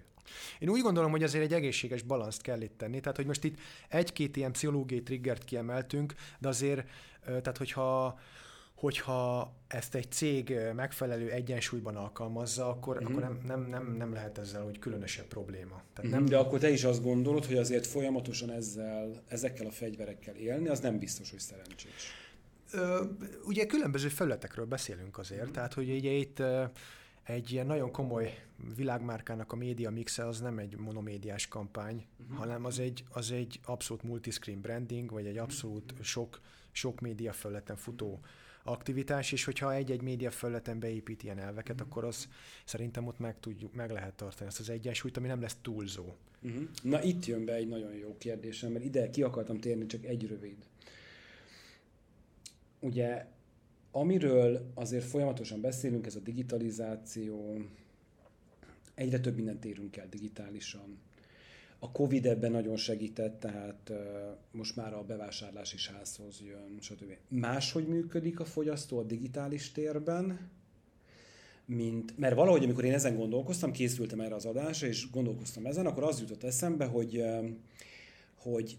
[0.58, 3.58] Én úgy gondolom, hogy azért egy egészséges balanszt kell itt tenni, tehát hogy most itt
[3.88, 6.88] egy-két ilyen pszichológiai triggert kiemeltünk, de azért,
[7.24, 8.18] tehát hogyha
[8.74, 13.12] hogyha ezt egy cég megfelelő egyensúlyban alkalmazza, akkor, mm-hmm.
[13.12, 15.82] akkor nem, nem, nem, nem lehet ezzel hogy különösebb probléma.
[15.92, 16.18] Tehát mm-hmm.
[16.18, 16.24] nem...
[16.24, 20.80] De akkor te is azt gondolod, hogy azért folyamatosan ezzel, ezekkel a fegyverekkel élni, az
[20.80, 22.12] nem biztos, hogy szerencsés.
[22.72, 23.04] Ö,
[23.44, 25.52] ugye különböző felületekről beszélünk azért, mm-hmm.
[25.52, 26.42] tehát hogy ugye itt
[27.22, 28.44] egy ilyen nagyon komoly
[28.76, 32.38] világmárkának a média mixe az nem egy monomédiás kampány, uh-huh.
[32.38, 36.40] hanem az egy, az egy abszolút multiscreen branding, vagy egy abszolút sok,
[36.72, 38.20] sok média felületen futó
[38.64, 41.90] aktivitás, és hogyha egy-egy média felületen beépít ilyen elveket, uh-huh.
[41.90, 42.28] akkor az
[42.64, 46.14] szerintem ott meg, tudjuk, meg lehet tartani ezt az egyensúlyt, ami nem lesz túlzó.
[46.42, 46.62] Uh-huh.
[46.82, 50.26] Na itt jön be egy nagyon jó kérdésem, mert ide ki akartam térni, csak egy
[50.26, 50.56] rövid.
[52.80, 53.26] Ugye
[53.90, 57.60] amiről azért folyamatosan beszélünk, ez a digitalizáció,
[58.94, 60.98] egyre több mindent érünk el digitálisan.
[61.84, 63.92] A Covid ebben nagyon segített, tehát
[64.50, 67.16] most már a bevásárlás is házhoz jön, stb.
[67.28, 70.50] Máshogy működik a fogyasztó a digitális térben,
[71.64, 76.02] mint, mert valahogy, amikor én ezen gondolkoztam, készültem erre az adásra, és gondolkoztam ezen, akkor
[76.02, 77.24] az jutott eszembe, hogy,
[78.34, 78.78] hogy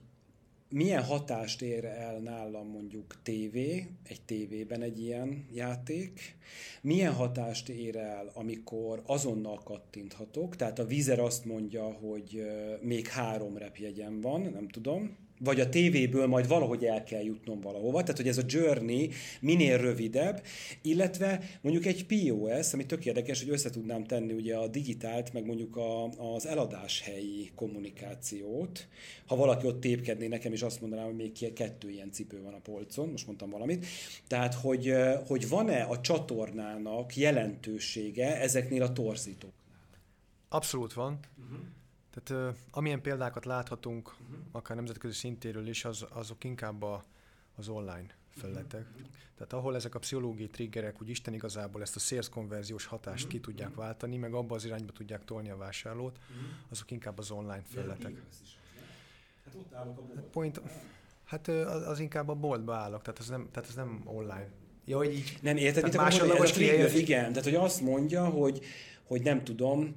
[0.76, 6.36] milyen hatást ér el nálam mondjuk tévé, egy tévében egy ilyen játék,
[6.82, 12.46] milyen hatást ér el, amikor azonnal kattinthatok, tehát a vízer azt mondja, hogy
[12.82, 18.02] még három repjegyem van, nem tudom, vagy a tévéből majd valahogy el kell jutnom valahova,
[18.02, 19.10] tehát hogy ez a journey
[19.42, 20.44] minél rövidebb,
[20.82, 25.46] illetve mondjuk egy POS, ami tök érdekes, hogy össze tudnám tenni ugye a digitált, meg
[25.46, 28.88] mondjuk a, az eladáshelyi kommunikációt.
[29.26, 32.60] Ha valaki ott tépkedné nekem, és azt mondanám, hogy még kettő ilyen cipő van a
[32.60, 33.86] polcon, most mondtam valamit.
[34.28, 34.94] Tehát, hogy,
[35.28, 39.64] hogy van-e a csatornának jelentősége ezeknél a torzítóknál?
[40.50, 41.20] Abszolút van.
[41.38, 41.60] Uh-huh.
[42.16, 44.38] Tehát amilyen példákat láthatunk, uh-huh.
[44.52, 47.04] akár nemzetközi szintéről is, az, azok inkább a,
[47.56, 48.86] az online felületek.
[48.92, 49.08] Uh-huh.
[49.38, 53.32] Tehát ahol ezek a pszichológiai triggerek úgy Isten igazából ezt a sales konverziós hatást uh-huh.
[53.32, 56.46] ki tudják váltani, meg abba az irányba tudják tolni a vásárlót, uh-huh.
[56.70, 58.22] azok inkább az online felületek.
[59.46, 60.16] Hát ott állok a boltban.
[60.16, 60.62] Hát, point,
[61.24, 61.48] hát
[61.88, 64.50] az, inkább a boltba állok, tehát az nem, tehát az nem online.
[64.86, 68.66] Ja, hogy így, nem érted, mit másodlagos trigger, igen, tehát hogy azt mondja, hogy,
[69.06, 69.96] hogy nem tudom,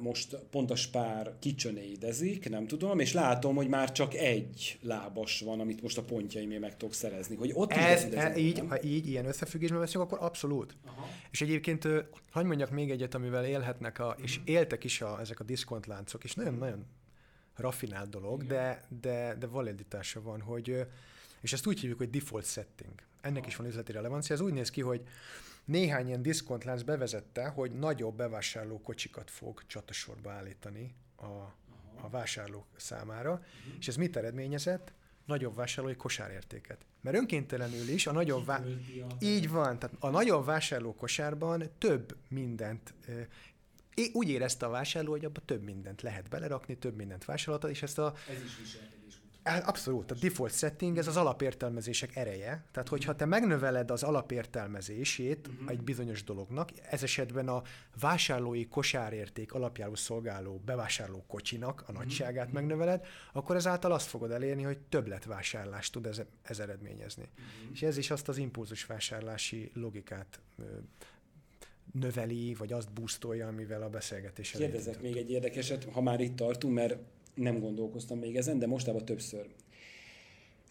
[0.00, 5.60] most pont a spár kicsönédezik, nem tudom, és látom, hogy már csak egy lábas van,
[5.60, 7.36] amit most a pontjaimé meg tudok szerezni.
[7.36, 10.76] Hogy ott Ez, e, így, ha így, ilyen összefüggésben veszünk, akkor abszolút.
[10.86, 11.08] Aha.
[11.30, 11.88] És egyébként,
[12.30, 14.48] hagyd mondjak még egyet, amivel élhetnek, a, és mhm.
[14.48, 16.86] éltek is a, ezek a diszkontláncok, és nagyon-nagyon
[17.56, 20.86] raffinált dolog, de, de, de validitása van, hogy,
[21.40, 22.92] és ezt úgy hívjuk, hogy default setting.
[23.20, 23.46] Ennek Aha.
[23.48, 24.34] is van üzleti relevancia.
[24.34, 25.00] Ez úgy néz ki, hogy
[25.66, 31.24] néhány ilyen diszkontlánc bevezette, hogy nagyobb bevásárlókocsikat fog csatasorba állítani a,
[32.00, 33.74] a vásárlók számára, uh-huh.
[33.78, 34.92] és ez mit eredményezett?
[35.24, 36.86] Nagyobb vásárlói kosárértéket.
[37.00, 38.62] Mert önkéntelenül is a nagyobb vá...
[39.18, 42.94] Így van, tehát a nagyobb vásárló kosárban több mindent
[44.12, 47.98] úgy érezte a vásárló, hogy abba több mindent lehet belerakni, több mindent vásárolhat, és ezt
[47.98, 48.14] a...
[48.28, 48.95] Ez is viselkedés
[49.46, 52.64] Abszolút, a default setting, ez az alapértelmezések ereje.
[52.72, 55.70] Tehát, hogyha te megnöveled az alapértelmezését uh-huh.
[55.70, 57.62] egy bizonyos dolognak, ez esetben a
[58.00, 62.60] vásárlói kosárérték alapjául szolgáló bevásárló kocsinak a nagyságát uh-huh.
[62.60, 67.28] megnöveled, akkor ezáltal azt fogod elérni, hogy többletvásárlást tud ez, ez eredményezni.
[67.32, 67.72] Uh-huh.
[67.72, 70.40] És ez is azt az impulzusvásárlási logikát
[71.92, 76.74] növeli, vagy azt boostolja, amivel a beszélgetés Kérdezek még egy érdekeset, ha már itt tartunk,
[76.74, 76.96] mert
[77.36, 79.46] nem gondolkoztam még ezen, de mostában többször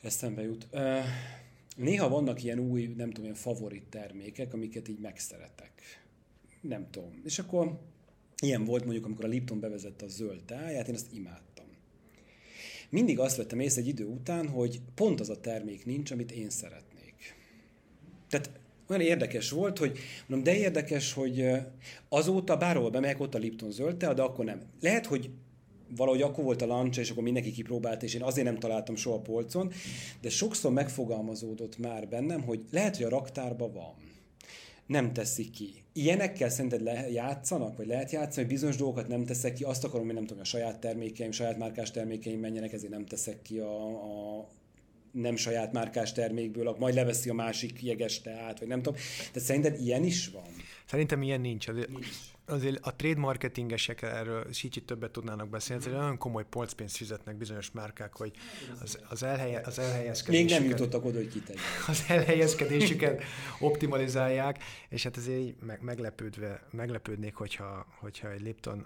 [0.01, 0.67] eszembe jut.
[1.75, 6.03] Néha vannak ilyen új, nem tudom, ilyen favorit termékek, amiket így megszeretek.
[6.61, 7.21] Nem tudom.
[7.23, 7.79] És akkor
[8.41, 11.65] ilyen volt mondjuk, amikor a Lipton bevezette a zöld táját, én azt imádtam.
[12.89, 16.49] Mindig azt vettem észre egy idő után, hogy pont az a termék nincs, amit én
[16.49, 17.35] szeretnék.
[18.29, 21.45] Tehát olyan érdekes volt, hogy mondom, de érdekes, hogy
[22.09, 24.61] azóta bárhol bemegyek, ott a Lipton zöld de akkor nem.
[24.81, 25.29] Lehet, hogy
[25.95, 29.15] valahogy akkor volt a launch, és akkor mindenki kipróbált, és én azért nem találtam soha
[29.15, 29.71] a polcon,
[30.21, 33.93] de sokszor megfogalmazódott már bennem, hogy lehet, hogy a raktárban van,
[34.85, 35.73] nem teszik ki.
[35.93, 40.05] Ilyenekkel szerinted le, játszanak, vagy lehet játszani, hogy bizonyos dolgokat nem teszek ki, azt akarom,
[40.05, 43.87] hogy nem tudom, a saját termékeim, saját márkás termékeim menjenek, ezért nem teszek ki a,
[43.87, 44.47] a
[45.11, 48.99] nem saját márkás termékből, majd leveszi a másik jeges teát, vagy nem tudom.
[49.33, 50.43] De szerinted ilyen is van?
[50.85, 51.67] Szerintem ilyen nincs.
[51.67, 52.07] Azért, nincs.
[52.45, 57.71] Azért a trade marketingesek erről kicsit többet tudnának beszélni, azért nagyon komoly polcpénzt fizetnek bizonyos
[57.71, 58.31] márkák, hogy
[58.81, 60.59] az, az, elhelye, az elhelyezkedésüket...
[60.59, 61.63] Még nem jutottak oda, hogy kitegyen.
[61.87, 63.23] Az elhelyezkedésüket
[63.59, 68.85] optimalizálják, és hát azért meg, meglepődve, meglepődnék, hogyha, hogyha egy Lipton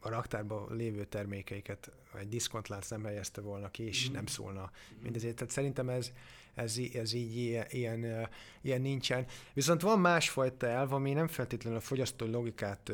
[0.00, 4.12] a raktárban lévő termékeiket egy diszkontlánc nem helyezte volna ki, és mm.
[4.12, 4.70] nem szólna
[5.02, 5.34] mindezért.
[5.34, 6.12] Tehát szerintem ez,
[6.54, 8.28] ez, ez így ilyen, ilyen,
[8.62, 9.26] ilyen nincsen.
[9.54, 12.92] Viszont van másfajta elv, ami nem feltétlenül a fogyasztói logikát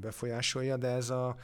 [0.00, 1.36] befolyásolja, de ez a,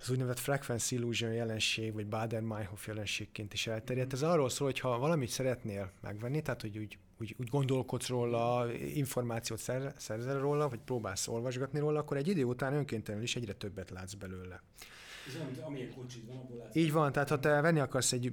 [0.00, 4.12] az úgynevezett frequency illusion jelenség, vagy Bader-Meinhof jelenségként is elterjedt.
[4.12, 8.72] Ez arról szól, hogy ha valamit szeretnél megvenni, tehát hogy úgy, úgy, úgy gondolkodsz róla,
[8.72, 13.52] információt szer, szerzel róla, vagy próbálsz olvasgatni róla, akkor egy idő után önkéntelenül is egyre
[13.52, 14.62] többet látsz belőle.
[15.26, 16.76] Ez olyan, amilyen kocsid van, abból látsz.
[16.76, 18.32] Így van, tehát ha te venni akarsz egy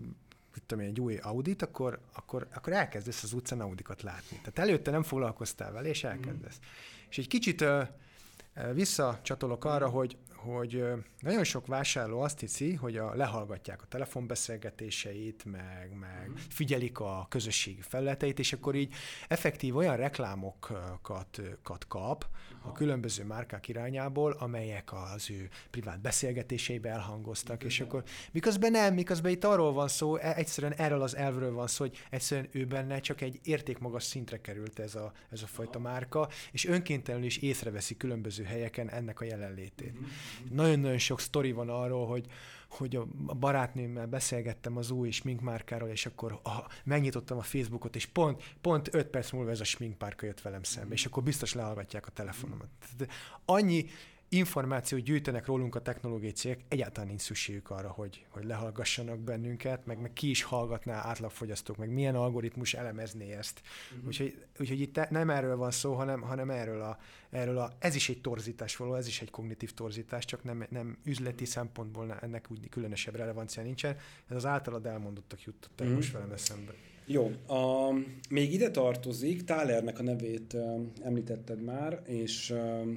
[0.65, 4.37] tudom egy új Audit, akkor, akkor, akkor elkezdesz az utcán Audikat látni.
[4.37, 6.57] Tehát előtte nem foglalkoztál vele, és elkezdesz.
[6.59, 6.67] Mm.
[7.09, 7.87] És egy kicsit uh,
[8.73, 10.83] visszacsatolok arra, hogy hogy
[11.19, 16.37] nagyon sok vásárló azt hiszi, hogy a, lehallgatják a telefonbeszélgetéseit, meg, meg mhm.
[16.49, 18.93] figyelik a közösségi felületeit, és akkor így
[19.27, 21.41] effektív olyan reklámokat
[21.87, 22.25] kap
[22.61, 29.31] a különböző márkák irányából, amelyek az ő privát beszélgetéseibe elhangoztak, és akkor miközben nem, miközben
[29.31, 32.99] itt arról van szó, e, egyszerűen erről az elvről van szó, hogy egyszerűen ő benne
[32.99, 37.97] csak egy értékmagas szintre került ez a, ez a fajta márka, és önkéntelenül is észreveszi
[37.97, 39.93] különböző helyeken ennek a jelenlétét.
[39.93, 40.05] Mhm.
[40.51, 42.25] Nagyon-nagyon sok sztori van arról, hogy,
[42.69, 48.43] hogy a barátnőmmel beszélgettem az új sminkmárkáról, és akkor ah, megnyitottam a Facebookot, és pont,
[48.61, 52.11] pont öt perc múlva ez a sminkmárka jött velem szembe, és akkor biztos lehallgatják a
[52.11, 52.69] telefonomat.
[53.45, 53.85] Annyi
[54.35, 60.01] információt gyűjtenek rólunk a technológiai cégek, egyáltalán nincs szükségük arra, hogy, hogy lehallgassanak bennünket, meg,
[60.01, 63.61] meg ki is hallgatná átlagfogyasztók, meg milyen algoritmus elemezné ezt.
[63.91, 64.07] Uh-huh.
[64.07, 66.97] Úgyhogy, úgyhogy itt nem erről van szó, hanem, hanem erről, a,
[67.29, 70.97] erről a, ez is egy torzítás való, ez is egy kognitív torzítás, csak nem, nem
[71.03, 73.97] üzleti szempontból ennek úgy különösebb relevancia nincsen.
[74.29, 75.95] Ez az általad elmondottak jutottak uh-huh.
[75.95, 76.73] most velem eszembe.
[77.05, 77.93] Jó, a,
[78.29, 82.87] még ide tartozik, Tálernek a nevét uh, említetted már, és uh,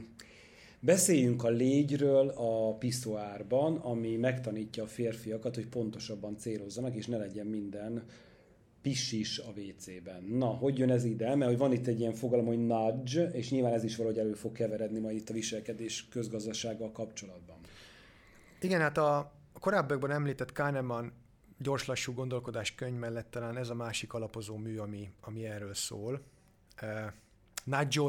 [0.81, 7.47] Beszéljünk a légyről a piszoárban, ami megtanítja a férfiakat, hogy pontosabban célozzanak, és ne legyen
[7.47, 8.05] minden
[8.83, 10.25] pissis a WC-ben.
[10.25, 11.35] Na, hogy jön ez ide?
[11.35, 14.33] Mert hogy van itt egy ilyen fogalom, hogy nudge, és nyilván ez is valahogy elő
[14.33, 17.57] fog keveredni majd itt a viselkedés közgazdasággal kapcsolatban.
[18.61, 21.13] Igen, hát a korábbiakban említett Kahneman
[21.59, 26.21] gyorslassú gondolkodás könyv mellett talán ez a másik alapozó mű, ami, ami erről szól.
[26.83, 26.89] Uh,
[27.65, 28.01] nudge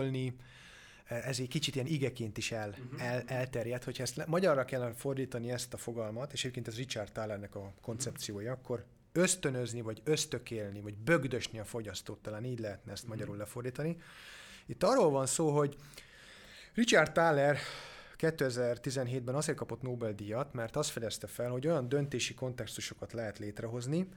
[1.09, 3.05] ez egy kicsit ilyen igeként is el, uh-huh.
[3.05, 7.11] el, elterjedt, hogyha ezt le, magyarra kellene fordítani ezt a fogalmat, és egyébként ez Richard
[7.11, 8.63] Thalernek a koncepciója, uh-huh.
[8.63, 13.17] akkor ösztönözni, vagy ösztökélni, vagy bögdösni a fogyasztót, talán így lehetne ezt uh-huh.
[13.17, 13.97] magyarul lefordítani.
[14.65, 15.75] Itt arról van szó, hogy
[16.73, 17.57] Richard Thaler
[18.17, 24.09] 2017-ben azért kapott Nobel-díjat, mert azt fedezte fel, hogy olyan döntési kontextusokat lehet létrehozni,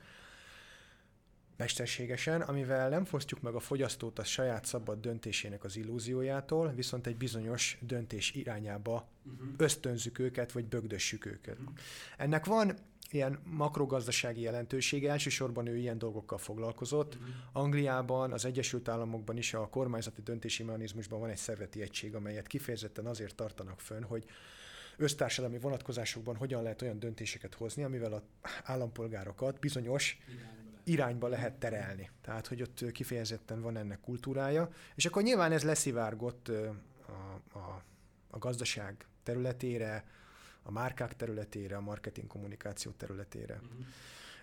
[1.56, 7.16] mesterségesen, amivel nem fosztjuk meg a fogyasztót a saját szabad döntésének az illúziójától, viszont egy
[7.16, 9.48] bizonyos döntés irányába uh-huh.
[9.56, 11.58] ösztönzük őket, vagy bögdössük őket.
[11.58, 11.74] Uh-huh.
[12.16, 12.76] Ennek van
[13.10, 17.14] ilyen makrogazdasági jelentősége, elsősorban ő ilyen dolgokkal foglalkozott.
[17.14, 17.30] Uh-huh.
[17.52, 23.06] Angliában, az Egyesült Államokban is a kormányzati döntési mechanizmusban van egy szerveti egység, amelyet kifejezetten
[23.06, 24.24] azért tartanak fönn, hogy
[24.96, 28.22] össztársadalmi vonatkozásokban hogyan lehet olyan döntéseket hozni, amivel az
[28.62, 30.18] állampolgárokat bizonyos
[30.84, 32.10] irányba lehet terelni.
[32.20, 34.68] Tehát, hogy ott kifejezetten van ennek kultúrája.
[34.94, 37.82] És akkor nyilván ez leszivárgott a, a,
[38.30, 40.04] a gazdaság területére,
[40.62, 43.54] a márkák területére, a marketing kommunikáció területére.
[43.54, 43.86] Uh-huh.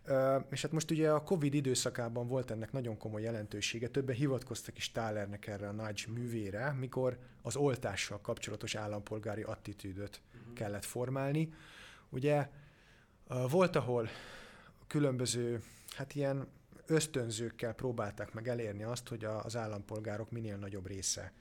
[0.07, 4.77] Uh, és hát most ugye a Covid időszakában volt ennek nagyon komoly jelentősége, többen hivatkoztak
[4.77, 10.53] is Tálernek erre a nagy művére, mikor az oltással kapcsolatos állampolgári attitűdöt uh-huh.
[10.53, 11.53] kellett formálni.
[12.09, 12.47] Ugye
[13.29, 14.09] uh, volt, ahol
[14.87, 15.63] különböző
[15.95, 16.47] hát ilyen
[16.85, 21.31] ösztönzőkkel próbálták meg elérni azt, hogy az állampolgárok minél nagyobb része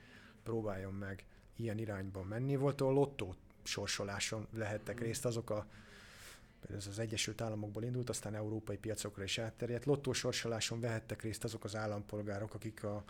[0.42, 1.24] próbáljon meg
[1.56, 2.56] ilyen irányban menni.
[2.56, 5.66] Volt, a lottó sorsoláson lehettek részt azok a
[6.76, 9.84] ez az Egyesült Államokból indult, aztán európai piacokra is átterjedt.
[9.84, 13.04] Lottó sorsoláson vehettek részt azok az állampolgárok, akik, a,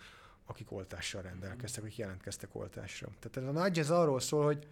[0.46, 3.08] akik oltással rendelkeztek, akik jelentkeztek oltásra.
[3.18, 4.66] Tehát ez a nagy ez arról szól, hogy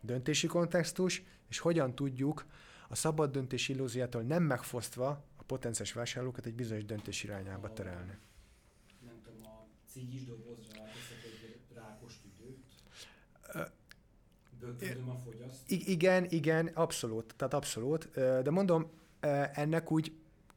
[0.00, 2.44] döntési kontextus, és hogyan tudjuk
[2.88, 8.18] a szabad döntés illúziától nem megfosztva potenciális vásárlókat egy bizonyos döntés irányába a, terelni.
[9.04, 10.82] Nem tudom, a cigis dobozra
[11.24, 12.58] egy rákos tüdőt?
[14.60, 15.70] Bögdöm a fogyaszt?
[15.70, 18.10] Igen, igen, abszolút, tehát abszolút.
[18.14, 18.90] De mondom,
[19.52, 20.12] ennek úgy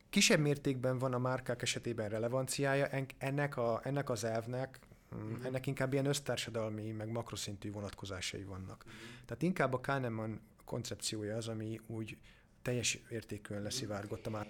[0.10, 2.88] kisebb mértékben van a márkák esetében relevanciája,
[3.18, 4.80] ennek, a, ennek az elvnek,
[5.14, 5.46] Uh-huh.
[5.46, 8.84] Ennek inkább ilyen össztársadalmi, meg makroszintű vonatkozásai vannak.
[8.86, 9.02] Uh-huh.
[9.26, 12.18] Tehát inkább a Kahneman koncepciója az, ami úgy
[12.62, 14.48] teljes értékűen leszivárgott a már.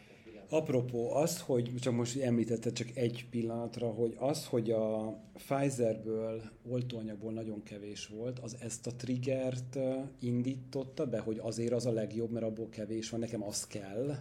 [0.53, 7.31] Apropó az, hogy csak most említetted csak egy pillanatra, hogy az, hogy a Pfizerből oltóanyagból
[7.31, 9.77] nagyon kevés volt, az ezt a triggert
[10.19, 14.15] indította be, hogy azért az a legjobb, mert abból kevés van, nekem az kell.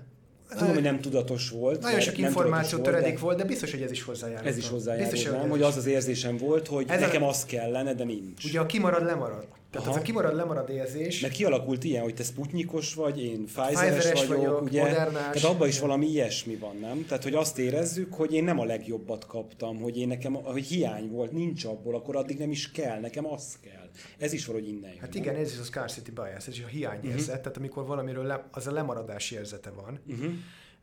[0.49, 1.83] Tudom, hogy nem tudatos volt.
[1.83, 4.49] Nagyon sok információ töredék volt, de biztos, hogy ez is hozzájárult.
[4.49, 7.29] Ez is hozzájárult, hogy, hogy az az érzésem volt, hogy ez nekem a...
[7.29, 8.45] az kellene, de nincs.
[8.45, 9.47] Ugye a kimarad, lemarad.
[9.73, 9.97] Tehát Aha.
[9.97, 11.21] az a kimarad, lemarad érzés.
[11.21, 14.83] Mert kialakult ilyen, hogy te Sputnikos vagy, én Pfizeres vagyok, vagyok, ugye?
[14.83, 15.41] Modernás.
[15.41, 17.07] Tehát abban is valami ilyesmi van, nem?
[17.07, 21.11] Tehát, hogy azt érezzük, hogy én nem a legjobbat kaptam, hogy én nekem, hogy hiány
[21.11, 23.91] volt, nincs abból, akkor addig nem is kell, nekem az kell.
[24.19, 25.01] Ez is valahogy innen jön.
[25.01, 27.41] Hát igen, ez is a scarcity bias, ez is a hiányérzet, uh-huh.
[27.41, 30.01] tehát amikor valamiről le, az a lemaradási érzete van.
[30.07, 30.33] Uh-huh.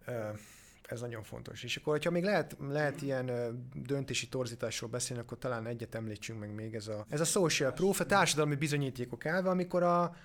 [0.08, 0.16] Uh,
[0.92, 1.64] ez nagyon fontos.
[1.64, 3.32] És akkor, hogyha még lehet, lehet ilyen
[3.74, 8.00] döntési torzításról beszélni, akkor talán egyet említsünk meg még, ez a, ez a social proof,
[8.00, 10.16] a társadalmi bizonyítékok elve, amikor a,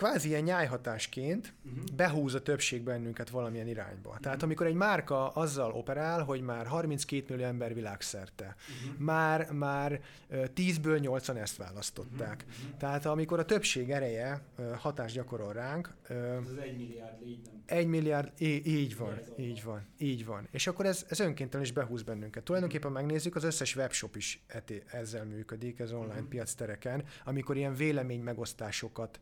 [0.00, 1.84] kvázi ilyen nyájhatásként uh-huh.
[1.96, 4.08] behúz a többség bennünket valamilyen irányba.
[4.08, 4.22] Uh-huh.
[4.22, 8.98] Tehát amikor egy márka azzal operál, hogy már 32 millió ember világszerte, uh-huh.
[8.98, 12.44] már, már 10-ből 8-an ezt választották.
[12.48, 12.76] Uh-huh.
[12.78, 14.42] Tehát amikor a többség ereje
[14.76, 15.94] hatást gyakorol ránk...
[16.08, 17.62] Ez az egy milliárd, így nem.
[17.66, 20.48] Egy milliárd, így, így van, így van, így van.
[20.50, 22.42] És akkor ez, ez önkéntelen is behúz bennünket.
[22.42, 24.44] Tulajdonképpen megnézzük, az összes webshop is
[24.86, 26.28] ezzel működik, ez online uh-huh.
[26.28, 29.20] piactereken, amikor ilyen vélemény megosztásokat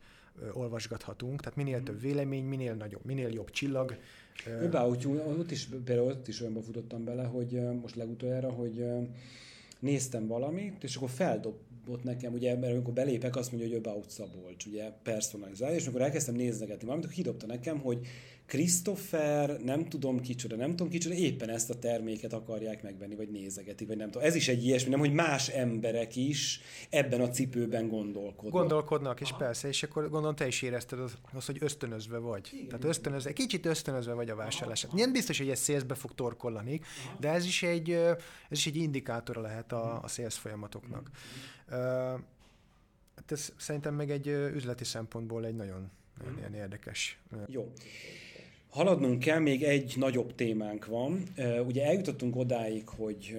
[0.53, 3.97] olvasgathatunk, tehát minél több vélemény, minél nagyobb, minél jobb csillag.
[4.65, 8.85] About ott is, például ott is olyanba futottam bele, hogy most legutoljára, hogy
[9.81, 14.67] néztem valamit, és akkor feldobott nekem, ugye, mert amikor belépek, azt mondja, hogy About Szabolcs,
[14.67, 18.07] ugye personalizálja, és amikor elkezdtem néznegetni valamit, akkor kidobta nekem, hogy
[18.49, 23.85] Christopher, nem tudom kicsoda, nem tudom kicsoda, éppen ezt a terméket akarják megvenni, vagy nézegeti,
[23.85, 24.27] vagy nem tudom.
[24.27, 28.53] Ez is egy ilyesmi, nem, hogy más emberek is ebben a cipőben gondolkodnak.
[28.53, 29.39] Gondolkodnak, és Aha.
[29.39, 32.49] persze, és akkor gondolom te is érezted az, az hogy ösztönözve vagy.
[32.53, 34.87] Igen, Tehát ösztönözve, kicsit ösztönözve vagy a vásárlás.
[34.93, 37.17] Nem biztos, hogy ez szélzbe fog torkollani, Aha.
[37.21, 38.19] de ez is egy, ez
[38.51, 41.11] is egy indikátora lehet a, a szélsz folyamatoknak.
[41.71, 42.21] Uh,
[43.27, 47.19] ez szerintem meg egy üzleti szempontból egy nagyon, nagyon ilyen érdekes.
[47.47, 47.73] Jó.
[48.71, 51.23] Haladnunk kell, még egy nagyobb témánk van.
[51.67, 53.37] Ugye eljutottunk odáig, hogy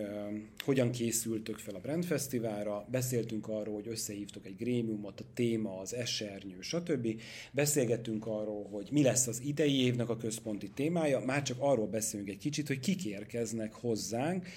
[0.66, 5.96] hogyan készültök fel a Brand Fesztiválra, beszéltünk arról, hogy összehívtok egy grémiumot, a téma az
[5.96, 7.08] esernyő, stb.
[7.52, 12.30] Beszélgettünk arról, hogy mi lesz az idei évnek a központi témája, már csak arról beszélünk
[12.30, 14.48] egy kicsit, hogy kik érkeznek hozzánk.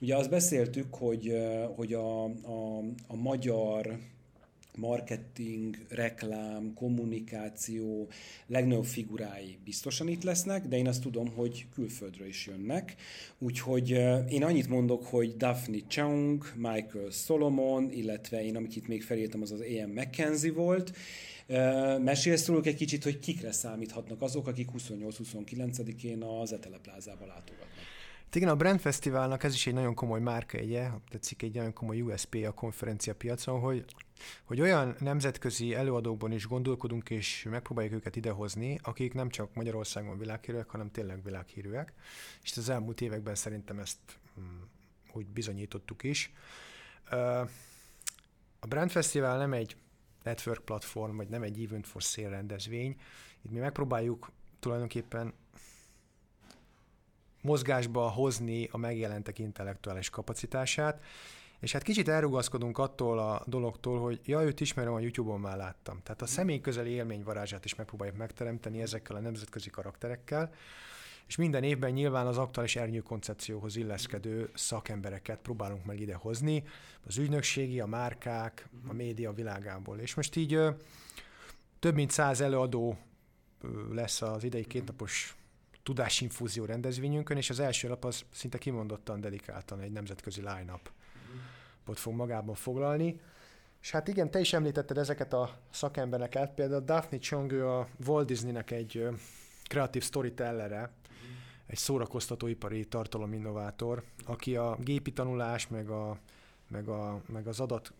[0.00, 1.36] Ugye azt beszéltük, hogy,
[1.74, 3.98] hogy a, a, a magyar
[4.76, 8.08] marketing, reklám, kommunikáció
[8.46, 12.94] legnagyobb figurái biztosan itt lesznek, de én azt tudom, hogy külföldről is jönnek.
[13.38, 13.90] Úgyhogy
[14.28, 19.50] én annyit mondok, hogy Daphne Chung, Michael Solomon, illetve én, amit itt még felírtam, az
[19.50, 20.92] az Ian McKenzie volt.
[22.02, 27.81] Mesélsz róluk egy kicsit, hogy kikre számíthatnak azok, akik 28-29-én az Etele plázába látogatnak.
[28.34, 32.44] Igen, a Brand Fesztiválnak ez is egy nagyon komoly márkaegye, tetszik egy nagyon komoly USP
[32.48, 33.84] a konferencia piacon, hogy
[34.44, 40.70] hogy olyan nemzetközi előadókban is gondolkodunk, és megpróbáljuk őket idehozni, akik nem csak Magyarországon világhírűek,
[40.70, 41.92] hanem tényleg világhírűek.
[42.42, 43.98] És az elmúlt években szerintem ezt
[44.40, 44.60] mm,
[45.12, 46.32] úgy bizonyítottuk is.
[48.58, 49.76] A Brand Festival nem egy
[50.22, 52.96] network platform, vagy nem egy event for sale rendezvény.
[53.42, 54.30] Itt mi megpróbáljuk
[54.60, 55.34] tulajdonképpen
[57.42, 61.02] mozgásba hozni a megjelentek intellektuális kapacitását,
[61.60, 66.00] és hát kicsit elrugaszkodunk attól a dologtól, hogy ja, őt ismerem, a YouTube-on már láttam.
[66.02, 70.52] Tehát a személy közeli élmény varázsát is megpróbáljuk megteremteni ezekkel a nemzetközi karakterekkel,
[71.26, 76.64] és minden évben nyilván az aktuális ernyő koncepcióhoz illeszkedő szakembereket próbálunk meg ide hozni,
[77.06, 79.98] az ügynökségi, a márkák, a média világából.
[79.98, 80.60] És most így
[81.78, 82.98] több mint száz előadó
[83.90, 85.36] lesz az idei kétnapos
[85.82, 90.90] tudásinfúzió rendezvényünkön, és az első nap az szinte kimondottan dedikáltan egy nemzetközi line-up
[91.94, 93.20] fog magában foglalni.
[93.80, 98.26] És hát igen, te is említetted ezeket a szakembereket, például Daphne Chong, ő a Walt
[98.26, 99.08] Disneynek egy
[99.64, 100.90] kreatív storytellere,
[101.66, 106.18] egy szórakoztatóipari tartalominnovátor, aki a gépi tanulás, meg, a,
[106.68, 107.92] meg, a, meg az adat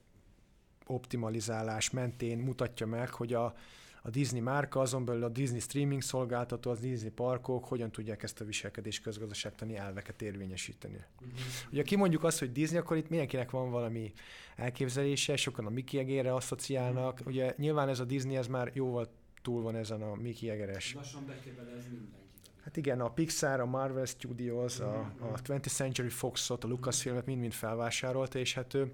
[0.87, 3.55] optimalizálás mentén mutatja meg, hogy a,
[4.03, 8.41] a Disney márka, azon belül a Disney streaming szolgáltató, az Disney parkok hogyan tudják ezt
[8.41, 11.05] a viselkedés közgazdaságtani elveket érvényesíteni.
[11.21, 11.39] Uh-huh.
[11.73, 14.13] Ugye kimondjuk azt, hogy Disney, akkor itt mindenkinek van valami
[14.57, 17.13] elképzelése, sokan a Mickey egérre asszociálnak.
[17.13, 17.27] Uh-huh.
[17.27, 19.09] Ugye nyilván ez a Disney, ez már jóval
[19.43, 20.95] túl van ezen a Mickey egeres.
[20.95, 21.53] Lassan be kell
[21.91, 22.21] mindenkit.
[22.65, 27.53] Hát igen, a Pixar, a Marvel Studios, a, a 20th Century Fox-ot, a Lucasfilmet mind-mind
[27.53, 28.93] felvásárolta, és hát ő,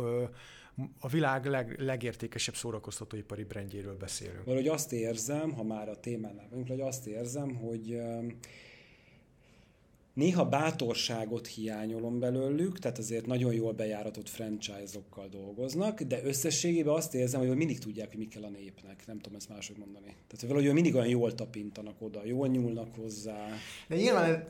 [0.00, 0.28] ő
[0.98, 4.44] a világ leg, legértékesebb szórakoztatóipari brandjéről beszélünk.
[4.44, 8.00] Valahogy azt érzem, ha már a témánál vagyunk, hogy azt érzem, hogy
[10.14, 17.40] Néha bátorságot hiányolom belőlük, tehát azért nagyon jól bejáratott franchise-okkal dolgoznak, de összességében azt érzem,
[17.40, 19.06] hogy mindig tudják, hogy mi kell a népnek.
[19.06, 20.06] Nem tudom ezt máshogy mondani.
[20.06, 23.46] Tehát hogy valahogy mindig olyan jól tapintanak oda, jól nyúlnak hozzá.
[23.88, 24.48] De nyilván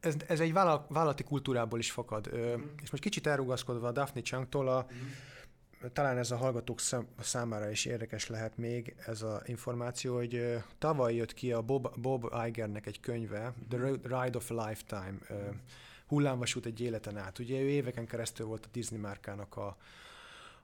[0.00, 2.30] ez, ez egy vállalati kultúrából is fakad.
[2.36, 2.62] Mm.
[2.82, 5.08] És most kicsit elrugaszkodva a Daphne Changtól, a, mm
[5.92, 6.80] talán ez a hallgatók
[7.20, 12.26] számára is érdekes lehet még ez az információ, hogy tavaly jött ki a Bob, Bob
[12.46, 15.18] Igernek egy könyve, The Ride of a Lifetime,
[16.06, 17.38] hullámvasút egy életen át.
[17.38, 19.76] Ugye ő éveken keresztül volt a Disney márkának a,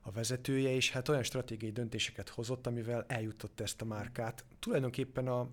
[0.01, 4.45] a vezetője, és hát olyan stratégiai döntéseket hozott, amivel eljutott ezt a márkát.
[4.59, 5.49] Tulajdonképpen a,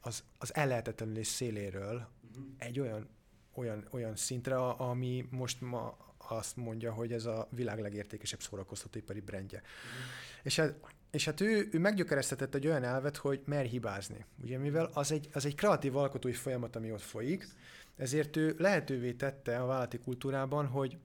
[0.00, 2.44] az, az ellehetetlenülés széléről uh-huh.
[2.58, 3.08] egy olyan,
[3.54, 5.96] olyan, olyan szintre, ami most ma
[6.28, 9.58] azt mondja, hogy ez a világ legértékesebb szórakoztatóipari brendje.
[9.58, 10.00] Mm.
[10.42, 10.74] És hát,
[11.10, 14.24] és hát ő, ő meggyökeresztetett egy olyan elvet, hogy mer hibázni.
[14.42, 17.48] Ugye mivel az egy, az egy kreatív alkotói folyamat, ami ott folyik,
[17.96, 20.96] ezért ő lehetővé tette a vállalati kultúrában, hogy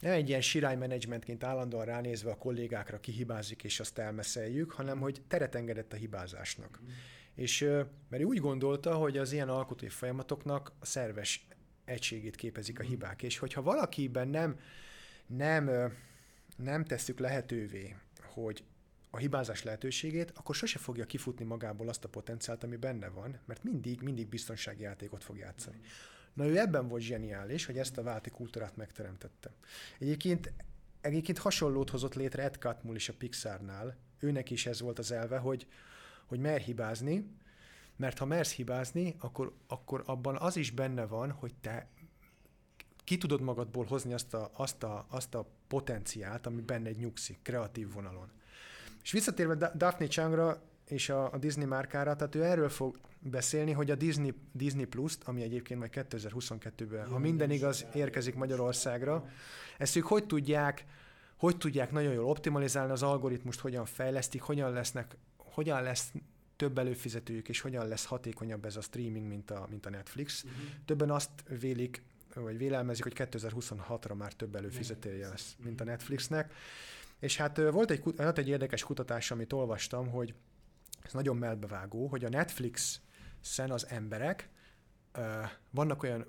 [0.00, 5.54] nem egy ilyen sirálymenedzsmentként állandóan ránézve a kollégákra kihibázik és azt elmeszeljük, hanem hogy teret
[5.54, 6.80] engedett a hibázásnak.
[6.82, 6.88] Mm.
[7.34, 7.60] És
[8.08, 11.46] mert ő úgy gondolta, hogy az ilyen alkotói folyamatoknak a szerves
[11.84, 13.22] egységét képezik a hibák.
[13.22, 14.58] És hogyha valakiben nem,
[15.26, 15.92] nem,
[16.56, 18.64] nem tesszük lehetővé, hogy
[19.10, 23.64] a hibázás lehetőségét, akkor sose fogja kifutni magából azt a potenciált, ami benne van, mert
[23.64, 25.80] mindig, mindig biztonsági játékot fog játszani.
[26.32, 29.50] Na ő ebben volt zseniális, hogy ezt a válti kultúrát megteremtette.
[29.98, 30.52] Egyébként,
[31.00, 33.96] egyébként hasonlót hozott létre Ed Catmull is a Pixarnál.
[34.20, 35.66] Őnek is ez volt az elve, hogy,
[36.26, 37.26] hogy mer hibázni,
[38.02, 41.88] mert ha mersz hibázni, akkor, akkor abban az is benne van, hogy te
[43.04, 47.38] ki tudod magadból hozni azt a, azt a, azt a potenciált, ami benne egy nyugszik,
[47.42, 48.30] kreatív vonalon.
[49.02, 53.90] És visszatérve Daphne Changra és a, a Disney márkára, tehát ő erről fog beszélni, hogy
[53.90, 59.28] a Disney, Disney Plus-t, ami egyébként majd 2022-ben, ha minden igaz, érkezik Magyarországra,
[59.78, 60.84] ezt ők hogy tudják,
[61.36, 66.12] hogy tudják nagyon jól optimalizálni az algoritmust, hogyan fejlesztik, hogyan lesznek, hogyan lesz
[66.62, 70.44] több előfizetőjük, és hogyan lesz hatékonyabb ez a streaming, mint a, mint a Netflix.
[70.44, 70.60] Uh-huh.
[70.84, 72.02] Többen azt vélik,
[72.34, 76.52] vagy vélelmezik, hogy 2026-ra már több előfizetője lesz, mint a Netflixnek.
[77.18, 80.34] És hát volt egy, volt egy érdekes kutatás, amit olvastam, hogy
[81.02, 84.48] ez nagyon melbevágó, hogy a Netflix-en az emberek,
[85.70, 86.24] vannak olyan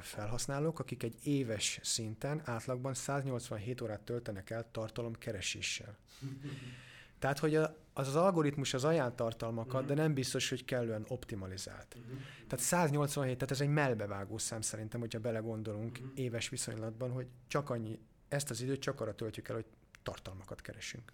[0.00, 5.96] felhasználók, akik egy éves szinten átlagban 187 órát töltenek el tartalom kereséssel.
[7.18, 9.88] Tehát, hogy a, az az algoritmus az ajánl tartalmakat, uh-huh.
[9.88, 11.96] de nem biztos, hogy kellően optimalizált.
[11.98, 12.18] Uh-huh.
[12.48, 16.10] Tehát 187, tehát ez egy melbevágó szám szerintem, hogyha belegondolunk uh-huh.
[16.14, 19.66] éves viszonylatban, hogy csak annyi, ezt az időt csak arra töltjük el, hogy
[20.02, 21.12] tartalmakat keresünk.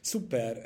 [0.00, 0.56] Szuper.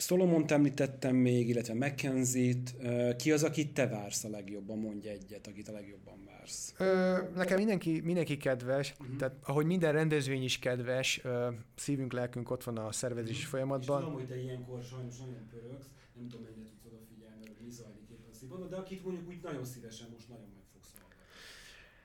[0.00, 2.74] Solomont említettem még, illetve McKenzie-t.
[3.16, 4.78] Ki az, akit te vársz a legjobban?
[4.78, 6.74] Mondj egyet, akit a legjobban vársz.
[6.78, 9.16] Ö, nekem mindenki, mindenki kedves, uh-huh.
[9.16, 13.50] tehát ahogy minden rendezvény is kedves, ö, szívünk, lelkünk ott van a szervezési uh-huh.
[13.50, 13.98] folyamatban.
[13.98, 17.70] És tudom, hogy te ilyenkor sajnos nagyon pörögsz, nem tudom, mennyire tudsz odafigyelni, hogy mi
[17.70, 21.24] zajlik éppen a szívban, de akit mondjuk úgy nagyon szívesen most nagyon meg fogsz hallgatni.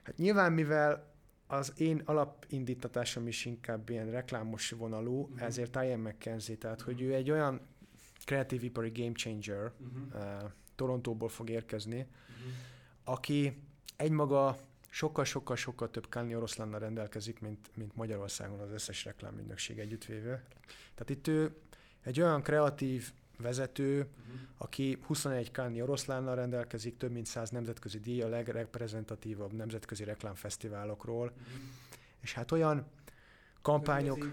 [0.04, 1.14] Hát nyilván, mivel
[1.48, 5.43] az én alapindítatásom is inkább ilyen reklámos vonalú, uh-huh.
[5.43, 7.62] ezért Ian McKenzie, tehát hogy ő egy olyan
[8.26, 10.44] kreatív ipari game changer, uh-huh.
[10.44, 12.54] uh, Torontóból fog érkezni, uh-huh.
[13.04, 13.62] aki
[13.96, 14.58] egymaga
[14.90, 20.44] sokkal-sokkal-sokkal több Kálni oroszlánnal rendelkezik, mint, mint Magyarországon az összes reklámügynökség együttvéve.
[20.94, 21.56] Tehát itt ő
[22.02, 24.40] egy olyan kreatív vezető, uh-huh.
[24.58, 31.62] aki 21 Kálni oroszlánnal rendelkezik, több mint 100 nemzetközi díj, a legreprezentatívabb nemzetközi reklámfesztiválokról, uh-huh.
[32.22, 32.86] és hát olyan
[33.66, 34.32] kampányok.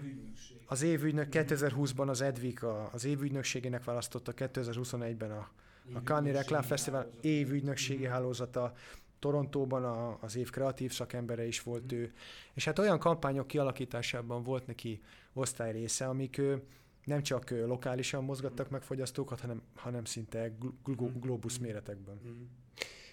[0.65, 5.49] Az évügynök 2020-ban az Edvik az évügynökségének választotta, 2021-ben a,
[5.93, 8.73] a Cannes Reklámfesztivál évügynökségi hálózata,
[9.19, 12.13] Torontóban a, az év kreatív szakembere is volt ő,
[12.53, 15.01] és hát olyan kampányok kialakításában volt neki
[15.33, 16.63] osztály része, amik ő,
[17.03, 20.51] nem csak lokálisan mozgattak meg fogyasztókat, hanem, hanem szinte
[20.83, 22.19] gl- globus méretekben.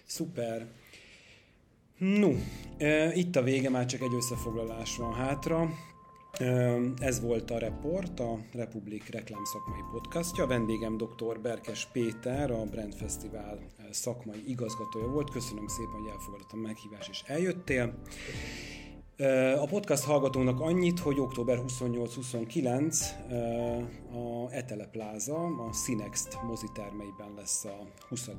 [0.05, 0.67] Szuper.
[1.97, 2.31] No,
[3.13, 5.69] itt a vége, már csak egy összefoglalás van hátra.
[6.99, 10.47] Ez volt a Report, a Republik reklámszakmai podcastja.
[10.47, 11.39] Vendégem dr.
[11.41, 13.59] Berkes Péter, a Brand Festival
[13.91, 15.29] szakmai igazgatója volt.
[15.29, 17.93] Köszönöm szépen, hogy elfogadott a meghívás és eljöttél.
[19.61, 22.97] A podcast hallgatónak annyit, hogy október 28-29
[24.11, 28.29] a Etele Plaza, a Cinext mozitermeiben lesz a 20.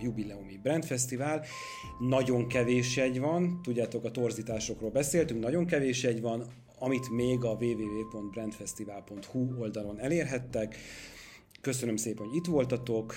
[0.00, 1.44] jubileumi Brandfesztivál.
[1.98, 6.44] Nagyon kevés jegy van, tudjátok, a torzításokról beszéltünk, nagyon kevés jegy van,
[6.84, 10.76] amit még a www.brandfestival.hu oldalon elérhettek.
[11.60, 13.14] Köszönöm szépen, hogy itt voltatok,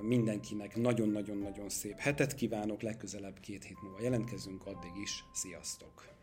[0.00, 6.17] mindenkinek nagyon-nagyon-nagyon szép hetet kívánok, legközelebb két hét múlva jelentkezünk, addig is, sziasztok!